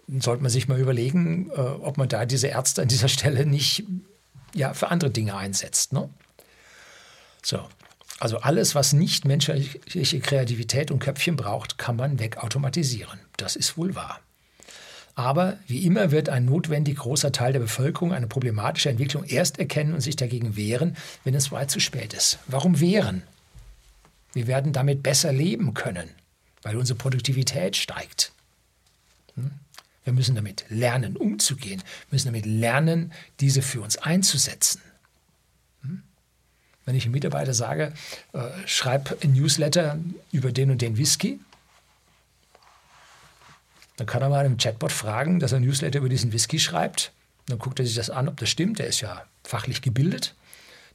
[0.07, 3.45] Dann sollte man sich mal überlegen, äh, ob man da diese Ärzte an dieser Stelle
[3.45, 3.83] nicht
[4.55, 5.91] ja, für andere Dinge einsetzt.
[5.91, 6.09] Ne?
[7.43, 7.59] So.
[8.17, 13.19] Also alles, was nicht menschliche Kreativität und Köpfchen braucht, kann man wegautomatisieren.
[13.35, 14.21] Das ist wohl wahr.
[15.15, 19.93] Aber wie immer wird ein notwendig großer Teil der Bevölkerung eine problematische Entwicklung erst erkennen
[19.93, 22.39] und sich dagegen wehren, wenn es weit zu spät ist.
[22.47, 23.23] Warum wehren?
[24.33, 26.09] Wir werden damit besser leben können,
[26.61, 28.31] weil unsere Produktivität steigt.
[29.35, 29.51] Hm?
[30.03, 34.81] Wir müssen damit lernen, umzugehen, wir müssen damit lernen, diese für uns einzusetzen.
[35.83, 36.03] Hm?
[36.85, 37.93] Wenn ich einem Mitarbeiter sage,
[38.33, 39.99] äh, schreib ein Newsletter
[40.31, 41.39] über den und den Whisky,
[44.01, 47.11] dann kann er mal einem Chatbot fragen, dass er ein Newsletter über diesen Whisky schreibt.
[47.45, 48.79] Dann guckt er sich das an, ob das stimmt.
[48.79, 50.33] Der ist ja fachlich gebildet.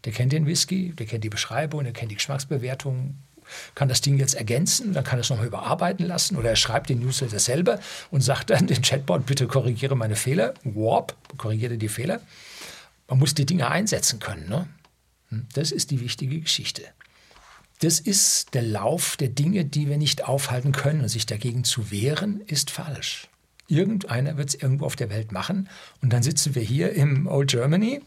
[0.04, 3.16] Der kennt den Whisky, der kennt die Beschreibung, der kennt die Geschmacksbewertung
[3.76, 6.98] kann das Ding jetzt ergänzen, dann kann es nochmal überarbeiten lassen oder er schreibt den
[6.98, 7.78] Newsletter selber
[8.10, 10.54] und sagt dann dem Chatbot, bitte korrigiere meine Fehler.
[10.64, 12.20] Warp, korrigiere die Fehler.
[13.06, 14.48] Man muss die Dinge einsetzen können.
[14.48, 14.66] Ne?
[15.28, 16.82] Hm, das ist die wichtige Geschichte.
[17.80, 21.02] Das ist der Lauf der Dinge, die wir nicht aufhalten können.
[21.02, 23.28] Und sich dagegen zu wehren, ist falsch.
[23.68, 25.68] Irgendeiner wird es irgendwo auf der Welt machen.
[26.00, 28.00] Und dann sitzen wir hier im Old Germany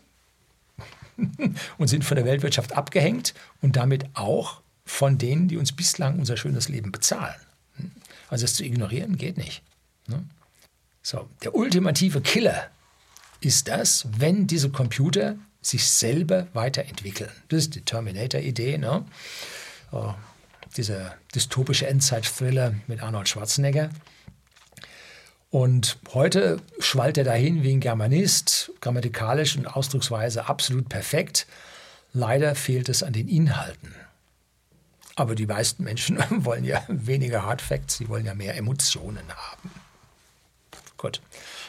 [1.78, 6.38] und sind von der Weltwirtschaft abgehängt und damit auch von denen, die uns bislang unser
[6.38, 7.36] schönes Leben bezahlen.
[8.30, 9.62] Also es zu ignorieren geht nicht.
[10.08, 10.24] Ne?
[11.02, 12.70] So, der ultimative Killer
[13.42, 17.32] ist das, wenn diese Computer sich selber weiterentwickeln.
[17.50, 18.78] Das ist die Terminator-Idee.
[18.78, 19.06] Ne?
[19.92, 20.14] Oh,
[20.78, 23.90] dieser dystopische Endzeit-Thriller mit Arnold Schwarzenegger.
[25.52, 31.48] Und heute schwallt er dahin wie ein Germanist, grammatikalisch und ausdrucksweise absolut perfekt.
[32.14, 33.96] Leider fehlt es an den Inhalten.
[35.16, 39.72] Aber die meisten Menschen wollen ja weniger Hard Facts, sie wollen ja mehr Emotionen haben.
[40.98, 41.22] Gut.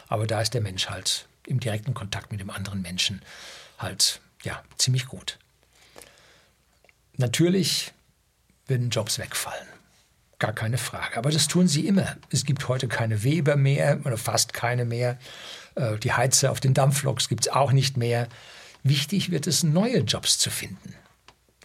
[0.09, 3.23] Aber da ist der Mensch halt im direkten Kontakt mit dem anderen Menschen
[3.79, 5.39] halt ja ziemlich gut.
[7.17, 7.93] Natürlich
[8.71, 9.67] werden Jobs wegfallen.
[10.39, 11.19] Gar keine Frage.
[11.19, 12.17] Aber das tun sie immer.
[12.31, 15.19] Es gibt heute keine Weber mehr oder fast keine mehr.
[15.75, 18.27] Äh, die Heizer auf den Dampfloks gibt es auch nicht mehr.
[18.83, 20.95] Wichtig wird es, neue Jobs zu finden.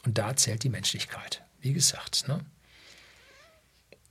[0.05, 1.41] Und da zählt die Menschlichkeit.
[1.61, 2.41] Wie gesagt, ne?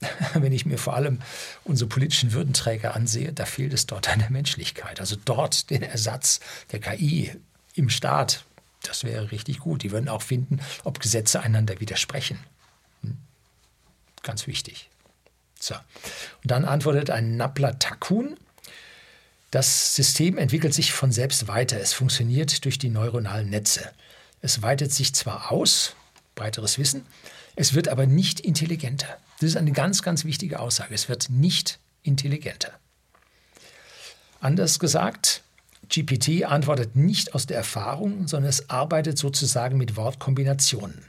[0.34, 1.20] wenn ich mir vor allem
[1.64, 5.00] unsere politischen Würdenträger ansehe, da fehlt es dort an der Menschlichkeit.
[5.00, 6.40] Also dort den Ersatz
[6.72, 7.32] der KI
[7.74, 8.44] im Staat,
[8.82, 9.82] das wäre richtig gut.
[9.82, 12.38] Die würden auch finden, ob Gesetze einander widersprechen.
[14.24, 14.88] Ganz wichtig.
[15.60, 15.74] So.
[15.74, 18.36] Und dann antwortet ein Nappler Takun.
[19.52, 21.78] Das System entwickelt sich von selbst weiter.
[21.80, 23.92] Es funktioniert durch die neuronalen Netze.
[24.42, 25.94] Es weitet sich zwar aus,
[26.34, 27.06] breiteres Wissen,
[27.54, 29.06] es wird aber nicht intelligenter.
[29.38, 30.94] Das ist eine ganz, ganz wichtige Aussage.
[30.94, 32.72] Es wird nicht intelligenter.
[34.40, 35.42] Anders gesagt,
[35.88, 41.04] GPT antwortet nicht aus der Erfahrung, sondern es arbeitet sozusagen mit Wortkombinationen.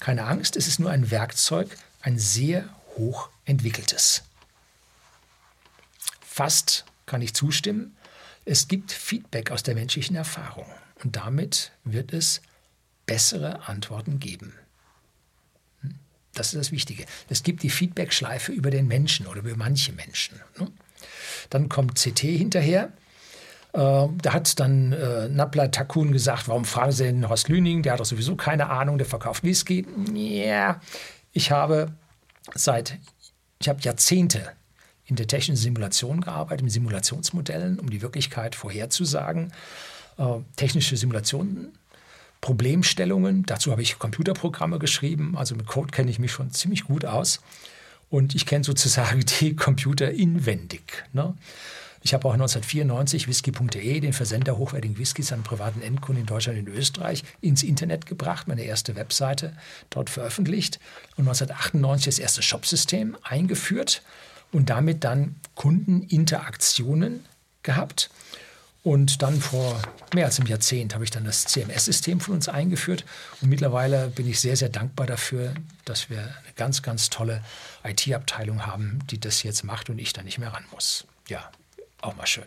[0.00, 4.22] Keine Angst, es ist nur ein Werkzeug, ein sehr hoch entwickeltes.
[6.20, 7.96] Fast kann ich zustimmen.
[8.44, 10.66] Es gibt Feedback aus der menschlichen Erfahrung
[11.02, 12.40] und damit wird es
[13.06, 14.54] bessere Antworten geben.
[15.82, 15.96] Hm?
[16.34, 17.04] Das ist das Wichtige.
[17.28, 20.40] Es gibt die Feedback-Schleife über den Menschen oder über manche Menschen.
[20.58, 20.68] Ne?
[21.50, 22.92] Dann kommt CT hinterher.
[23.72, 27.82] Äh, da hat dann äh, Nabla Takun gesagt, warum fragen Sie den Horst Lüning?
[27.82, 29.86] Der hat doch sowieso keine Ahnung, der verkauft Whisky.
[30.14, 30.80] Ja,
[31.32, 31.92] ich habe
[32.54, 32.98] seit,
[33.60, 34.52] ich habe Jahrzehnte
[35.06, 39.52] in der technischen Simulation gearbeitet, mit Simulationsmodellen, um die Wirklichkeit vorherzusagen.
[40.18, 41.72] Äh, technische Simulationen,
[42.40, 47.04] Problemstellungen, dazu habe ich Computerprogramme geschrieben, also mit Code kenne ich mich schon ziemlich gut
[47.04, 47.40] aus.
[48.08, 51.04] Und ich kenne sozusagen die Computer inwendig.
[51.12, 51.34] Ne?
[52.02, 56.68] Ich habe auch 1994 whisky.de, den Versender hochwertigen Whiskys an privaten Endkunden in Deutschland und
[56.68, 59.54] in Österreich, ins Internet gebracht, meine erste Webseite
[59.90, 60.80] dort veröffentlicht
[61.16, 64.02] und 1998 das erste Shopsystem eingeführt
[64.50, 67.26] und damit dann Kundeninteraktionen
[67.62, 68.10] gehabt.
[68.82, 69.78] Und dann vor
[70.14, 73.04] mehr als einem Jahrzehnt habe ich dann das CMS-System von uns eingeführt.
[73.42, 75.52] Und mittlerweile bin ich sehr, sehr dankbar dafür,
[75.84, 77.44] dass wir eine ganz, ganz tolle
[77.84, 81.06] IT-Abteilung haben, die das jetzt macht und ich da nicht mehr ran muss.
[81.28, 81.50] Ja,
[82.02, 82.46] auch mal schön.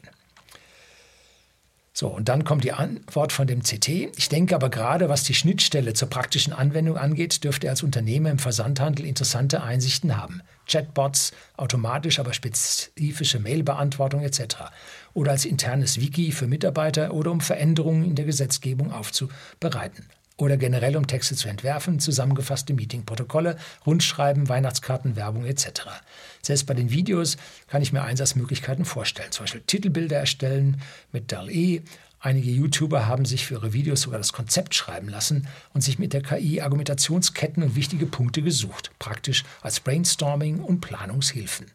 [1.96, 3.88] So, und dann kommt die Antwort von dem CT.
[4.18, 8.32] Ich denke aber gerade, was die Schnittstelle zur praktischen Anwendung angeht, dürfte er als Unternehmer
[8.32, 10.42] im Versandhandel interessante Einsichten haben.
[10.68, 14.56] Chatbots, automatisch aber spezifische Mailbeantwortung etc.
[15.14, 20.98] Oder als internes Wiki für Mitarbeiter oder um Veränderungen in der Gesetzgebung aufzubereiten oder generell
[20.98, 25.84] um Texte zu entwerfen, zusammengefasste Meetingprotokolle, Rundschreiben, Weihnachtskarten, Werbung etc.
[26.42, 31.82] Selbst bei den Videos kann ich mir Einsatzmöglichkeiten vorstellen, zum Beispiel Titelbilder erstellen mit DAL-E.
[32.20, 36.14] Einige YouTuber haben sich für ihre Videos sogar das Konzept schreiben lassen und sich mit
[36.14, 41.68] der KI Argumentationsketten und wichtige Punkte gesucht, praktisch als Brainstorming und Planungshilfen.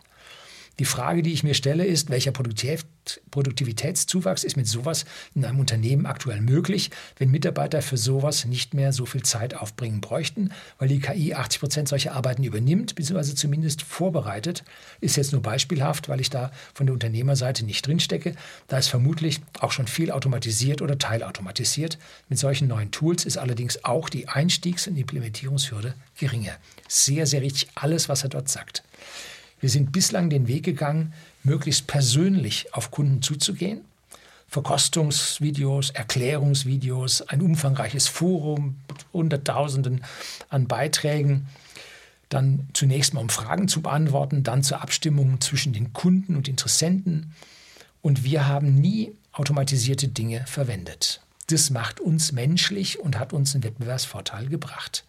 [0.79, 6.07] Die Frage, die ich mir stelle, ist, welcher Produktivitätszuwachs ist mit sowas in einem Unternehmen
[6.07, 11.01] aktuell möglich, wenn Mitarbeiter für sowas nicht mehr so viel Zeit aufbringen bräuchten, weil die
[11.01, 14.63] KI 80 Prozent solcher Arbeiten übernimmt, beziehungsweise zumindest vorbereitet.
[15.01, 18.37] Ist jetzt nur beispielhaft, weil ich da von der Unternehmerseite nicht drinstecke.
[18.69, 21.99] Da ist vermutlich auch schon viel automatisiert oder teilautomatisiert.
[22.29, 26.53] Mit solchen neuen Tools ist allerdings auch die Einstiegs- und Implementierungshürde geringer.
[26.87, 28.85] Sehr, sehr richtig alles, was er dort sagt.
[29.61, 33.83] Wir sind bislang den Weg gegangen, möglichst persönlich auf Kunden zuzugehen.
[34.49, 40.05] Verkostungsvideos, Erklärungsvideos, ein umfangreiches Forum mit Hunderttausenden
[40.49, 41.49] an Beiträgen.
[42.31, 47.33] dann zunächst mal um Fragen zu beantworten, dann zur Abstimmung zwischen den Kunden und Interessenten.
[48.03, 51.23] Und wir haben nie automatisierte Dinge verwendet.
[51.49, 55.05] Das macht uns menschlich und hat uns einen Wettbewerbsvorteil gebracht.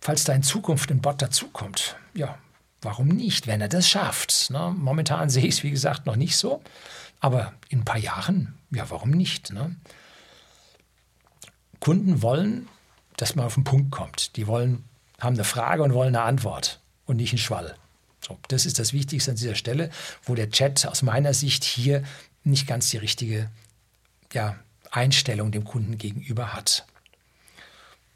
[0.00, 2.38] Falls da in Zukunft ein Bot dazukommt, ja,
[2.82, 4.50] warum nicht, wenn er das schafft?
[4.50, 4.74] Ne?
[4.76, 6.62] Momentan sehe ich es, wie gesagt, noch nicht so.
[7.20, 9.52] Aber in ein paar Jahren, ja, warum nicht?
[9.52, 9.74] Ne?
[11.80, 12.68] Kunden wollen,
[13.16, 14.36] dass man auf den Punkt kommt.
[14.36, 14.84] Die wollen,
[15.20, 17.76] haben eine Frage und wollen eine Antwort und nicht einen Schwall.
[18.20, 19.90] So, das ist das Wichtigste an dieser Stelle,
[20.22, 22.04] wo der Chat aus meiner Sicht hier
[22.44, 23.50] nicht ganz die richtige
[24.32, 24.56] ja,
[24.90, 26.86] Einstellung dem Kunden gegenüber hat.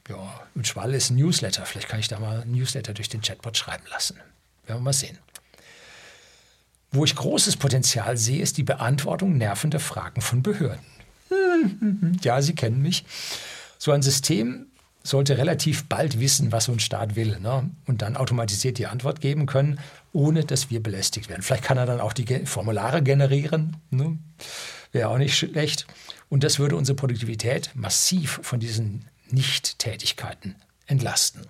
[0.09, 1.65] Ja, ein Schwall ist ein Newsletter.
[1.65, 4.21] Vielleicht kann ich da mal ein Newsletter durch den Chatbot schreiben lassen.
[4.67, 5.19] Werden wir mal sehen.
[6.91, 10.85] Wo ich großes Potenzial sehe, ist die Beantwortung nervender Fragen von Behörden.
[12.23, 13.05] Ja, Sie kennen mich.
[13.79, 14.67] So ein System
[15.05, 17.71] sollte relativ bald wissen, was so ein Staat will ne?
[17.87, 19.81] und dann automatisiert die Antwort geben können,
[20.13, 21.43] ohne dass wir belästigt werden.
[21.43, 24.19] Vielleicht kann er dann auch die Formulare generieren, ne?
[24.93, 25.87] wäre auch nicht schlecht.
[26.29, 31.43] Und das würde unsere Produktivität massiv von diesen Nicht-Tätigkeiten entlasten.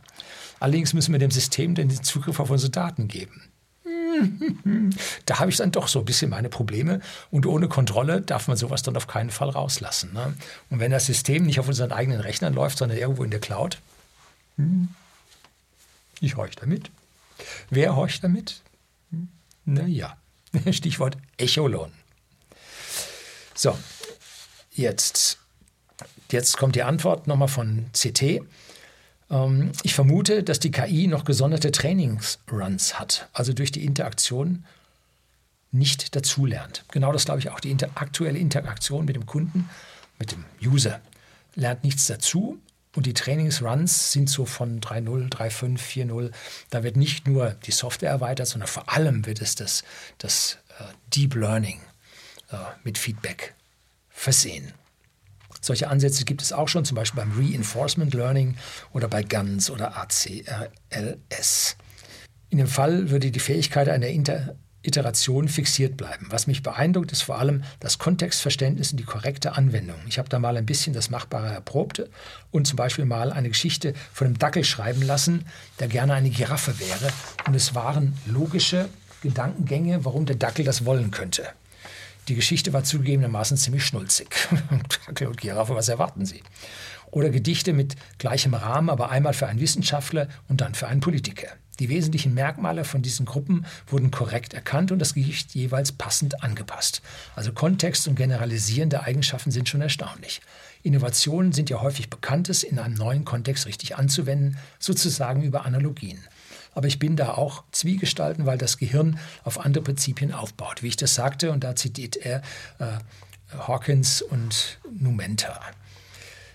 [0.63, 3.43] Allerdings müssen wir dem System den Zugriff auf unsere Daten geben.
[5.27, 7.01] Da habe ich dann doch so ein bisschen meine Probleme.
[7.31, 10.13] Und ohne Kontrolle darf man sowas dann auf keinen Fall rauslassen.
[10.13, 10.35] Ne?
[10.71, 13.81] Und wenn das System nicht auf unseren eigenen Rechnern läuft, sondern irgendwo in der Cloud,
[14.57, 14.89] hm,
[16.21, 16.91] ich horche damit.
[17.71, 18.61] Wer horcht damit?
[19.11, 19.29] Hm,
[19.65, 20.17] naja,
[20.71, 21.91] Stichwort Echolon.
[23.55, 23.77] So,
[24.73, 25.39] jetzt,
[26.31, 28.43] jetzt kommt die Antwort nochmal von CT.
[29.33, 34.65] Ähm, ich vermute, dass die KI noch gesonderte Trainingsruns hat, also durch die Interaktion
[35.73, 36.85] nicht dazulernt.
[36.93, 37.59] Genau das glaube ich auch.
[37.59, 39.69] Die inter aktuelle Interaktion mit dem Kunden,
[40.19, 41.01] mit dem User,
[41.55, 42.59] lernt nichts dazu.
[42.95, 46.31] Und die Trainingsruns sind so von 3.0, 3.5, 4.0.
[46.69, 49.83] Da wird nicht nur die Software erweitert, sondern vor allem wird es das,
[50.19, 51.81] das uh, Deep Learning
[52.53, 53.55] uh, mit Feedback
[54.11, 54.75] versehen.
[55.63, 58.57] Solche Ansätze gibt es auch schon, zum Beispiel beim Reinforcement Learning
[58.93, 61.77] oder bei GANS oder ACRLS.
[62.51, 66.27] In dem Fall würde die Fähigkeit einer Inter Iteration fixiert bleiben.
[66.31, 69.99] Was mich beeindruckt, ist vor allem das Kontextverständnis und die korrekte Anwendung.
[70.09, 72.03] Ich habe da mal ein bisschen das Machbare erprobt
[72.51, 75.45] und zum Beispiel mal eine Geschichte von einem Dackel schreiben lassen,
[75.79, 77.13] der gerne eine Giraffe wäre.
[77.47, 78.89] Und es waren logische
[79.23, 81.47] Gedankengänge, warum der Dackel das wollen könnte.
[82.29, 84.29] Die Geschichte war zugegebenermaßen ziemlich schnulzig.
[84.71, 86.43] Und Giraffe, was erwarten Sie?
[87.11, 91.49] Oder Gedichte mit gleichem Rahmen, aber einmal für einen Wissenschaftler und dann für einen Politiker.
[91.79, 97.03] Die wesentlichen Merkmale von diesen Gruppen wurden korrekt erkannt und das Gedicht jeweils passend angepasst.
[97.35, 100.41] Also Kontext und generalisierende Eigenschaften sind schon erstaunlich.
[100.83, 106.19] Innovationen sind ja häufig bekanntes in einem neuen Kontext richtig anzuwenden, sozusagen über Analogien.
[106.75, 110.83] Aber ich bin da auch Zwiegestalten, weil das Gehirn auf andere Prinzipien aufbaut.
[110.83, 112.43] Wie ich das sagte, und da zitiert er
[112.79, 112.99] äh,
[113.59, 115.61] Hawkins und Numenta.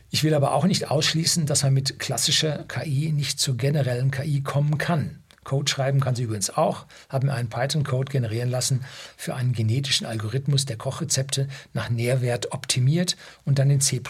[0.10, 4.42] Ich will aber auch nicht ausschließen, dass man mit klassischer KI nicht zur generellen KI
[4.42, 5.22] kommen kann.
[5.44, 8.84] Code schreiben kann sie übrigens auch, haben einen Python-Code generieren lassen
[9.16, 14.02] für einen genetischen Algorithmus, der Kochrezepte nach Nährwert optimiert und dann in C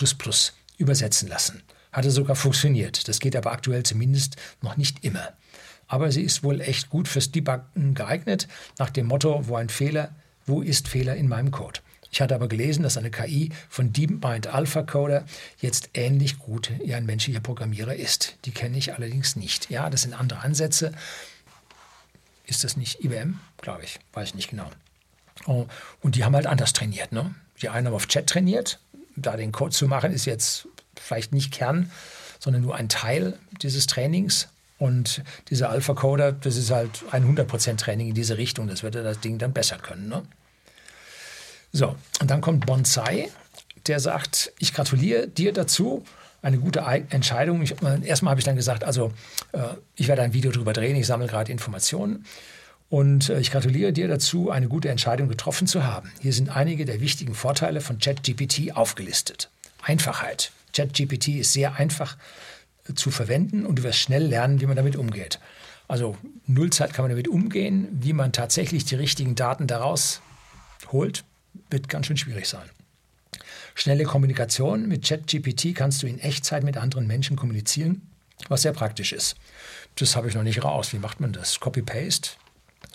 [0.78, 1.62] übersetzen lassen.
[1.91, 3.08] Hatte sogar funktioniert.
[3.08, 5.34] Das geht aber aktuell zumindest noch nicht immer
[5.88, 8.47] aber sie ist wohl echt gut fürs Debuggen geeignet,
[8.78, 11.80] nach dem Motto, wo ein Fehler, wo ist Fehler in meinem Code.
[12.12, 15.26] Ich hatte aber gelesen, dass eine KI von DeepMind Alpha Coder
[15.60, 18.38] jetzt ähnlich gut wie ein menschlicher Programmierer ist.
[18.45, 19.69] Die kenne ich allerdings nicht.
[19.69, 20.93] Ja, das sind andere Ansätze.
[22.45, 23.39] Ist das nicht IBM?
[23.58, 24.00] Glaube ich.
[24.13, 24.71] Weiß ich nicht genau.
[25.45, 25.67] Oh,
[26.02, 27.12] und die haben halt anders trainiert.
[27.12, 27.36] Ne?
[27.62, 28.80] Die einen haben auf Chat trainiert.
[29.15, 31.91] Da den Code zu machen, ist jetzt vielleicht nicht Kern,
[32.39, 34.47] sondern nur ein Teil dieses Trainings.
[34.80, 38.68] Und dieser Alpha-Coder, das ist halt ein 100% Training in diese Richtung.
[38.68, 40.08] Das wird das Ding dann besser können.
[40.08, 40.24] Ne?
[41.72, 43.30] So, und dann kommt Bonsai,
[43.88, 46.04] der sagt, ich gratuliere dir dazu.
[46.42, 47.63] Eine gute Entscheidung.
[47.63, 49.12] Ich, erstmal habe ich dann gesagt, also
[49.54, 49.60] äh,
[49.96, 52.26] ich werde ein Video darüber drehen, ich sammle gerade Informationen.
[52.90, 56.12] Und äh, ich gratuliere dir dazu, eine gute Entscheidung getroffen zu haben.
[56.22, 59.50] Hier sind einige der wichtigen Vorteile von ChatGPT aufgelistet.
[59.82, 60.52] Einfachheit.
[60.74, 62.17] ChatGPT ist sehr einfach
[62.96, 65.40] zu verwenden und du wirst schnell lernen, wie man damit umgeht.
[65.88, 67.88] Also Nullzeit kann man damit umgehen.
[67.92, 70.21] Wie man tatsächlich die richtigen Daten daraus
[70.92, 71.23] holt,
[71.69, 72.69] wird ganz schön schwierig sein.
[73.75, 74.88] Schnelle Kommunikation.
[74.88, 78.02] Mit ChatGPT kannst du in Echtzeit mit anderen Menschen kommunizieren,
[78.50, 79.35] was sehr praktisch ist.
[79.96, 80.94] Das habe ich noch nicht raus.
[80.94, 81.60] Wie macht man das?
[81.60, 82.31] Copy-Paste?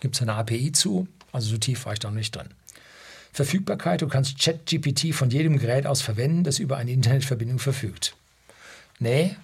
[0.01, 1.09] Gibt es eine API zu?
[1.32, 2.49] Also so tief war ich da noch nicht drin.
[3.32, 4.03] Verfügbarkeit.
[4.03, 8.14] Du kannst ChatGPT von jedem Gerät aus verwenden, das über eine Internetverbindung verfügt.
[8.99, 9.36] Nee,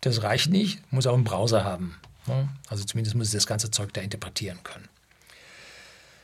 [0.00, 1.96] das reicht nicht, muss auch einen Browser haben.
[2.68, 4.88] Also zumindest muss es das ganze Zeug da interpretieren können.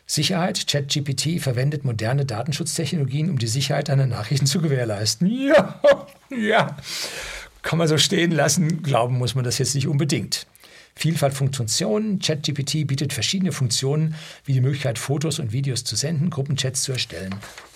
[0.06, 0.66] Sicherheit.
[0.68, 5.26] ChatGPT verwendet moderne Datenschutztechnologien, um die Sicherheit einer Nachrichten zu gewährleisten.
[5.46, 5.80] Ja,
[6.30, 6.76] ja.
[7.62, 8.82] Kann man so stehen lassen.
[8.82, 10.46] Glauben muss man das jetzt nicht unbedingt.
[10.94, 12.20] Vielfalt Funktionen.
[12.20, 14.14] ChatGPT bietet verschiedene Funktionen,
[14.44, 17.34] wie die Möglichkeit, Fotos und Videos zu senden, Gruppenchats zu erstellen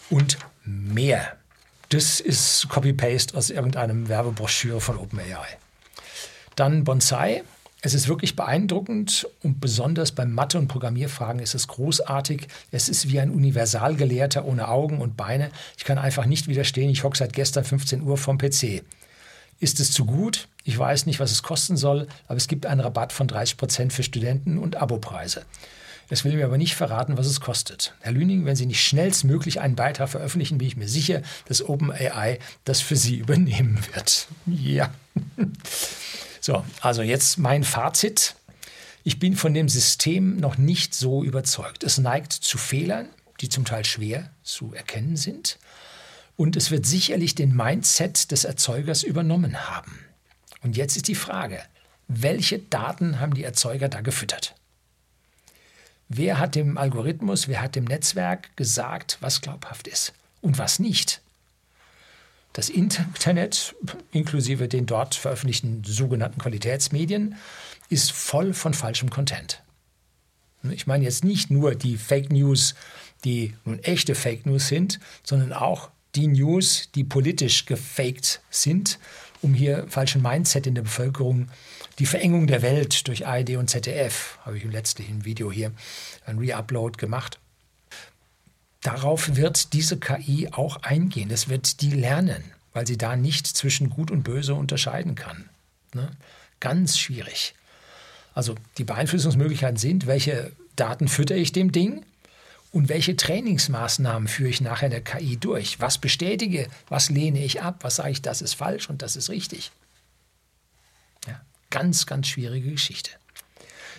[0.09, 1.37] und mehr.
[1.91, 5.60] Das ist Copy-Paste aus irgendeinem Werbebroschüre von OpenAI.
[6.57, 7.43] Dann Bonsai.
[7.83, 12.47] Es ist wirklich beeindruckend und besonders bei Mathe- und Programmierfragen ist es großartig.
[12.71, 15.51] Es ist wie ein Universalgelehrter ohne Augen und Beine.
[15.79, 16.91] Ich kann einfach nicht widerstehen.
[16.91, 18.83] Ich hocke seit gestern 15 Uhr vom PC.
[19.61, 20.49] Ist es zu gut?
[20.65, 23.93] Ich weiß nicht, was es kosten soll, aber es gibt einen Rabatt von 30 Prozent
[23.95, 25.45] für Studenten und Abopreise.
[26.13, 27.95] Es will mir aber nicht verraten, was es kostet.
[28.01, 32.41] Herr Lüning, wenn Sie nicht schnellstmöglich einen Beitrag veröffentlichen, bin ich mir sicher, dass OpenAI
[32.65, 34.27] das für Sie übernehmen wird.
[34.47, 34.91] Ja.
[36.41, 38.35] So, also jetzt mein Fazit.
[39.05, 41.85] Ich bin von dem System noch nicht so überzeugt.
[41.85, 43.09] Es neigt zu Fehlern,
[43.41, 45.59] die zum Teil schwer zu erkennen sind.
[46.37, 49.99] Und es wird sicherlich den Mindset des Erzeugers übernommen haben.
[50.63, 51.63] Und jetzt ist die Frage,
[52.09, 54.55] welche Daten haben die Erzeuger da gefüttert?
[56.09, 61.21] Wer hat dem Algorithmus, wer hat dem Netzwerk gesagt, was glaubhaft ist und was nicht?
[62.53, 63.75] Das Internet,
[64.11, 67.37] inklusive den dort veröffentlichten sogenannten Qualitätsmedien,
[67.89, 69.63] ist voll von falschem Content.
[70.71, 72.75] Ich meine jetzt nicht nur die Fake News,
[73.25, 78.99] die nun echte Fake News sind, sondern auch die News, die politisch gefaked sind,
[79.43, 81.49] um hier falschen Mindset in der Bevölkerung,
[81.99, 85.73] die Verengung der Welt durch ARD und ZDF, habe ich im letzten Video hier
[86.27, 87.40] ein Reupload gemacht,
[88.83, 91.31] Darauf wird diese KI auch eingehen.
[91.31, 95.51] Es wird die lernen, weil sie da nicht zwischen Gut und Böse unterscheiden kann.
[95.95, 96.11] Ne?
[96.61, 97.55] Ganz schwierig.
[98.35, 102.07] Also die Beeinflussungsmöglichkeiten sind, welche Daten fütter ich dem Ding
[102.73, 105.81] und welche Trainingsmaßnahmen führe ich nachher der KI durch.
[105.81, 109.29] Was bestätige, was lehne ich ab, was sage ich, das ist falsch und das ist
[109.29, 109.73] richtig.
[111.27, 113.11] Ja, ganz, ganz schwierige Geschichte.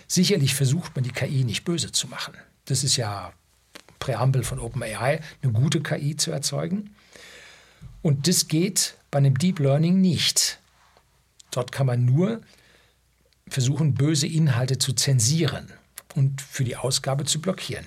[0.08, 2.34] Sicherlich versucht man die KI nicht böse zu machen.
[2.64, 3.32] Das ist ja
[4.02, 6.96] Präambel von OpenAI, eine gute KI zu erzeugen.
[8.02, 10.58] Und das geht bei einem Deep Learning nicht.
[11.52, 12.40] Dort kann man nur
[13.46, 15.72] versuchen, böse Inhalte zu zensieren
[16.16, 17.86] und für die Ausgabe zu blockieren.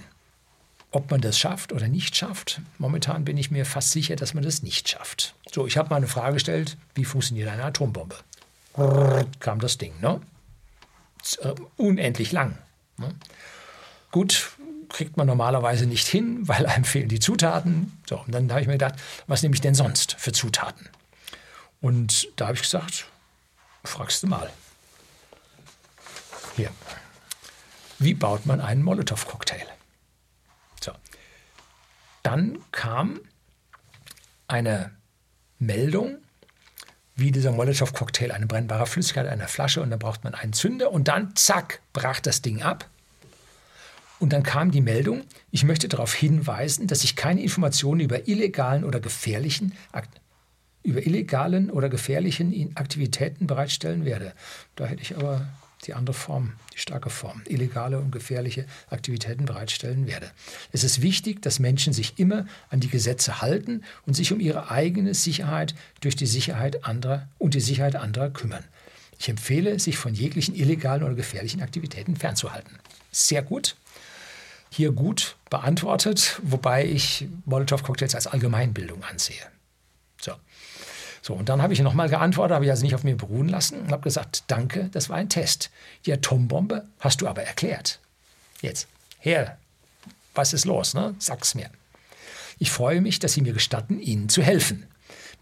[0.91, 4.43] Ob man das schafft oder nicht schafft, momentan bin ich mir fast sicher, dass man
[4.43, 5.35] das nicht schafft.
[5.51, 8.15] So, ich habe mal eine Frage gestellt, wie funktioniert eine Atombombe?
[9.41, 10.21] Kam das Ding, ne?
[11.41, 12.57] Äh, unendlich lang.
[12.97, 13.13] Ne?
[14.15, 14.54] Gut,
[14.89, 17.97] kriegt man normalerweise nicht hin, weil einem fehlen die Zutaten.
[18.07, 18.95] So, und dann habe ich mir gedacht,
[19.27, 20.89] was nehme ich denn sonst für Zutaten?
[21.81, 23.05] Und da habe ich gesagt,
[23.83, 24.49] fragst du mal.
[26.55, 26.71] Hier.
[27.99, 29.65] Wie baut man einen Molotow-Cocktail?
[30.83, 30.91] So.
[32.23, 33.19] Dann kam
[34.47, 34.91] eine
[35.59, 36.17] Meldung,
[37.15, 41.07] wie dieser Molotow-Cocktail, eine brennbare Flüssigkeit, eine Flasche und dann braucht man einen Zünder und
[41.07, 42.89] dann, zack, brach das Ding ab
[44.25, 45.21] und dann kam die Meldung,
[45.51, 49.73] ich möchte darauf hinweisen, dass ich keine Informationen über illegalen oder gefährlichen
[50.81, 54.33] über illegalen oder gefährlichen Aktivitäten bereitstellen werde.
[54.75, 55.47] Da hätte ich aber
[55.85, 60.31] die andere Form, die starke Form, illegale und gefährliche Aktivitäten bereitstellen werde.
[60.71, 64.71] Es ist wichtig, dass Menschen sich immer an die Gesetze halten und sich um ihre
[64.71, 68.63] eigene Sicherheit durch die Sicherheit anderer und die Sicherheit anderer kümmern.
[69.19, 72.79] Ich empfehle, sich von jeglichen illegalen oder gefährlichen Aktivitäten fernzuhalten.
[73.11, 73.75] Sehr gut
[74.69, 79.41] hier gut beantwortet, wobei ich Molotow-Cocktails als Allgemeinbildung ansehe.
[80.19, 80.33] So.
[81.21, 83.79] So, und dann habe ich nochmal geantwortet, habe ich also nicht auf mir beruhen lassen
[83.79, 85.71] und habe gesagt, danke, das war ein Test.
[86.05, 87.99] Die Atombombe hast du aber erklärt.
[88.61, 88.87] Jetzt,
[89.19, 89.57] her,
[90.35, 91.15] was ist los, ne?
[91.17, 91.71] Sag's mir.
[92.59, 94.85] Ich freue mich, dass Sie mir gestatten, Ihnen zu helfen.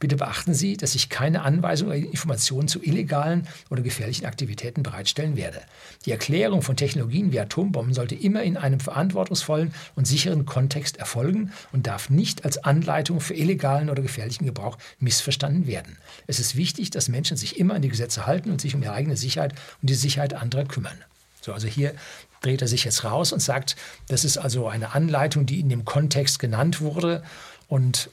[0.03, 5.37] Bitte beachten Sie, dass ich keine Anweisungen oder Informationen zu illegalen oder gefährlichen Aktivitäten bereitstellen
[5.37, 5.61] werde.
[6.05, 11.53] Die Erklärung von Technologien wie Atombomben sollte immer in einem verantwortungsvollen und sicheren Kontext erfolgen
[11.71, 15.97] und darf nicht als Anleitung für illegalen oder gefährlichen Gebrauch missverstanden werden.
[16.27, 18.91] Es ist wichtig, dass Menschen sich immer an die Gesetze halten und sich um ihre
[18.91, 20.97] eigene Sicherheit und die Sicherheit anderer kümmern.
[21.39, 21.93] So, also hier
[22.41, 23.77] dreht er sich jetzt raus und sagt,
[24.09, 27.23] das ist also eine Anleitung, die in dem Kontext genannt wurde
[27.69, 28.09] und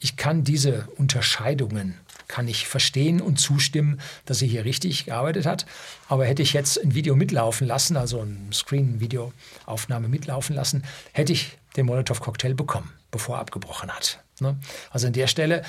[0.00, 5.66] ich kann diese Unterscheidungen kann ich verstehen und zustimmen, dass er hier richtig gearbeitet hat.
[6.08, 11.58] Aber hätte ich jetzt ein Video mitlaufen lassen, also ein Screen-Videoaufnahme mitlaufen lassen, hätte ich
[11.76, 14.20] den Molotow-Cocktail bekommen, bevor er abgebrochen hat.
[14.40, 14.56] Ne?
[14.90, 15.62] Also an der Stelle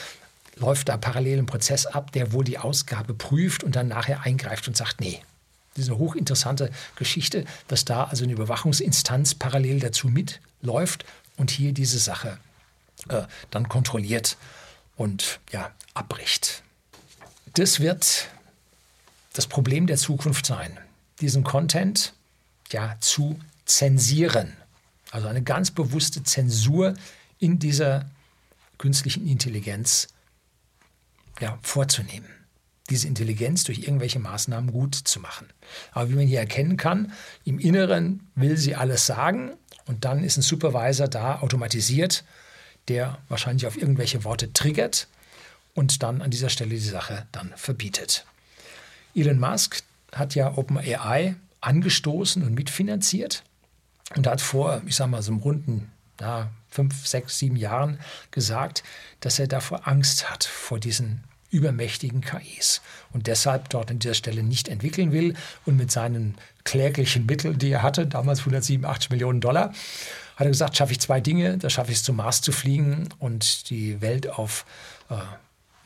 [0.55, 4.67] läuft da parallel ein Prozess ab, der wohl die Ausgabe prüft und dann nachher eingreift
[4.67, 5.21] und sagt, nee,
[5.75, 11.03] Diese hochinteressante Geschichte, dass da also eine Überwachungsinstanz parallel dazu mitläuft
[11.35, 12.37] und hier diese Sache
[13.09, 14.37] äh, dann kontrolliert
[14.95, 16.63] und ja, abbricht.
[17.53, 18.27] Das wird
[19.33, 20.77] das Problem der Zukunft sein,
[21.19, 22.13] diesen Content
[22.71, 24.53] ja, zu zensieren.
[25.11, 26.93] Also eine ganz bewusste Zensur
[27.39, 28.09] in dieser
[28.77, 30.07] künstlichen Intelligenz
[31.39, 32.29] ja, vorzunehmen.
[32.89, 35.47] Diese Intelligenz durch irgendwelche Maßnahmen gut zu machen.
[35.91, 37.11] Aber wie man hier erkennen kann,
[37.43, 39.53] im Inneren will sie alles sagen
[39.85, 42.23] und dann ist ein Supervisor da automatisiert,
[42.87, 45.07] der wahrscheinlich auf irgendwelche Worte triggert
[45.73, 48.25] und dann an dieser Stelle die Sache dann verbietet.
[49.15, 49.81] Elon Musk
[50.11, 53.43] hat ja OpenAI angestoßen und mitfinanziert
[54.15, 57.99] und hat vor, ich sage mal, so einem runden ja, fünf, sechs, sieben Jahren
[58.31, 58.83] gesagt,
[59.19, 62.81] dass er davor Angst hat, vor diesen übermächtigen KIs
[63.11, 67.69] und deshalb dort an dieser Stelle nicht entwickeln will und mit seinen kläglichen Mitteln, die
[67.69, 69.73] er hatte, damals 187 Millionen Dollar,
[70.35, 73.09] hat er gesagt, schaffe ich zwei Dinge, da schaffe ich es zum Mars zu fliegen
[73.19, 74.65] und die Welt auf
[75.09, 75.15] äh,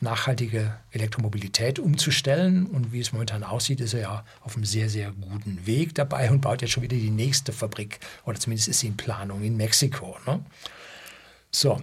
[0.00, 2.66] nachhaltige Elektromobilität umzustellen.
[2.66, 6.30] Und wie es momentan aussieht, ist er ja auf einem sehr, sehr guten Weg dabei
[6.30, 9.56] und baut jetzt schon wieder die nächste Fabrik, oder zumindest ist sie in Planung in
[9.56, 10.16] Mexiko.
[10.26, 10.40] Ne?
[11.50, 11.80] So,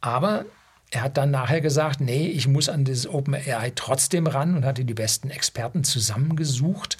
[0.00, 0.44] aber
[0.90, 4.84] er hat dann nachher gesagt, nee, ich muss an dieses OpenAI trotzdem ran und hatte
[4.84, 6.98] die besten Experten zusammengesucht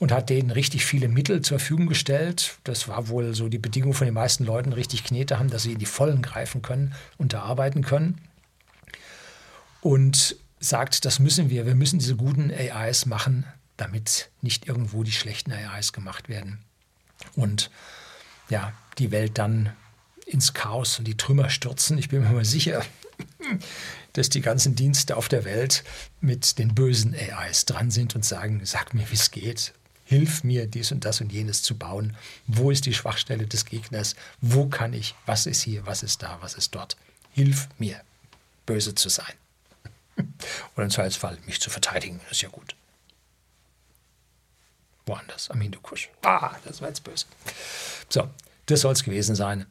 [0.00, 2.58] und hat denen richtig viele Mittel zur Verfügung gestellt.
[2.64, 5.72] Das war wohl so die Bedingung von den meisten Leuten, richtig Knete haben, dass sie
[5.72, 8.18] in die Vollen greifen können und da arbeiten können.
[9.82, 13.44] Und sagt, das müssen wir, wir müssen diese guten AIs machen,
[13.76, 16.60] damit nicht irgendwo die schlechten AIs gemacht werden.
[17.36, 17.70] Und
[18.48, 19.70] ja, die Welt dann
[20.26, 21.98] ins Chaos und die Trümmer stürzen.
[21.98, 22.82] Ich bin mir mal sicher,
[24.14, 25.84] dass die ganzen Dienste auf der Welt
[26.22, 29.74] mit den bösen AIs dran sind und sagen, sag mir, wie es geht.
[30.10, 32.16] Hilf mir, dies und das und jenes zu bauen.
[32.48, 34.16] Wo ist die Schwachstelle des Gegners?
[34.40, 35.14] Wo kann ich?
[35.24, 35.86] Was ist hier?
[35.86, 36.38] Was ist da?
[36.40, 36.96] Was ist dort?
[37.30, 38.00] Hilf mir,
[38.66, 39.32] böse zu sein.
[40.74, 42.20] Oder im Zweifelsfall mich zu verteidigen.
[42.28, 42.74] Ist ja gut.
[45.06, 46.10] Woanders, am Hindukusch.
[46.22, 47.26] Ah, das war jetzt böse.
[48.08, 48.28] So,
[48.66, 49.64] das soll es gewesen sein.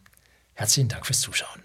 [0.54, 1.64] Herzlichen Dank fürs Zuschauen.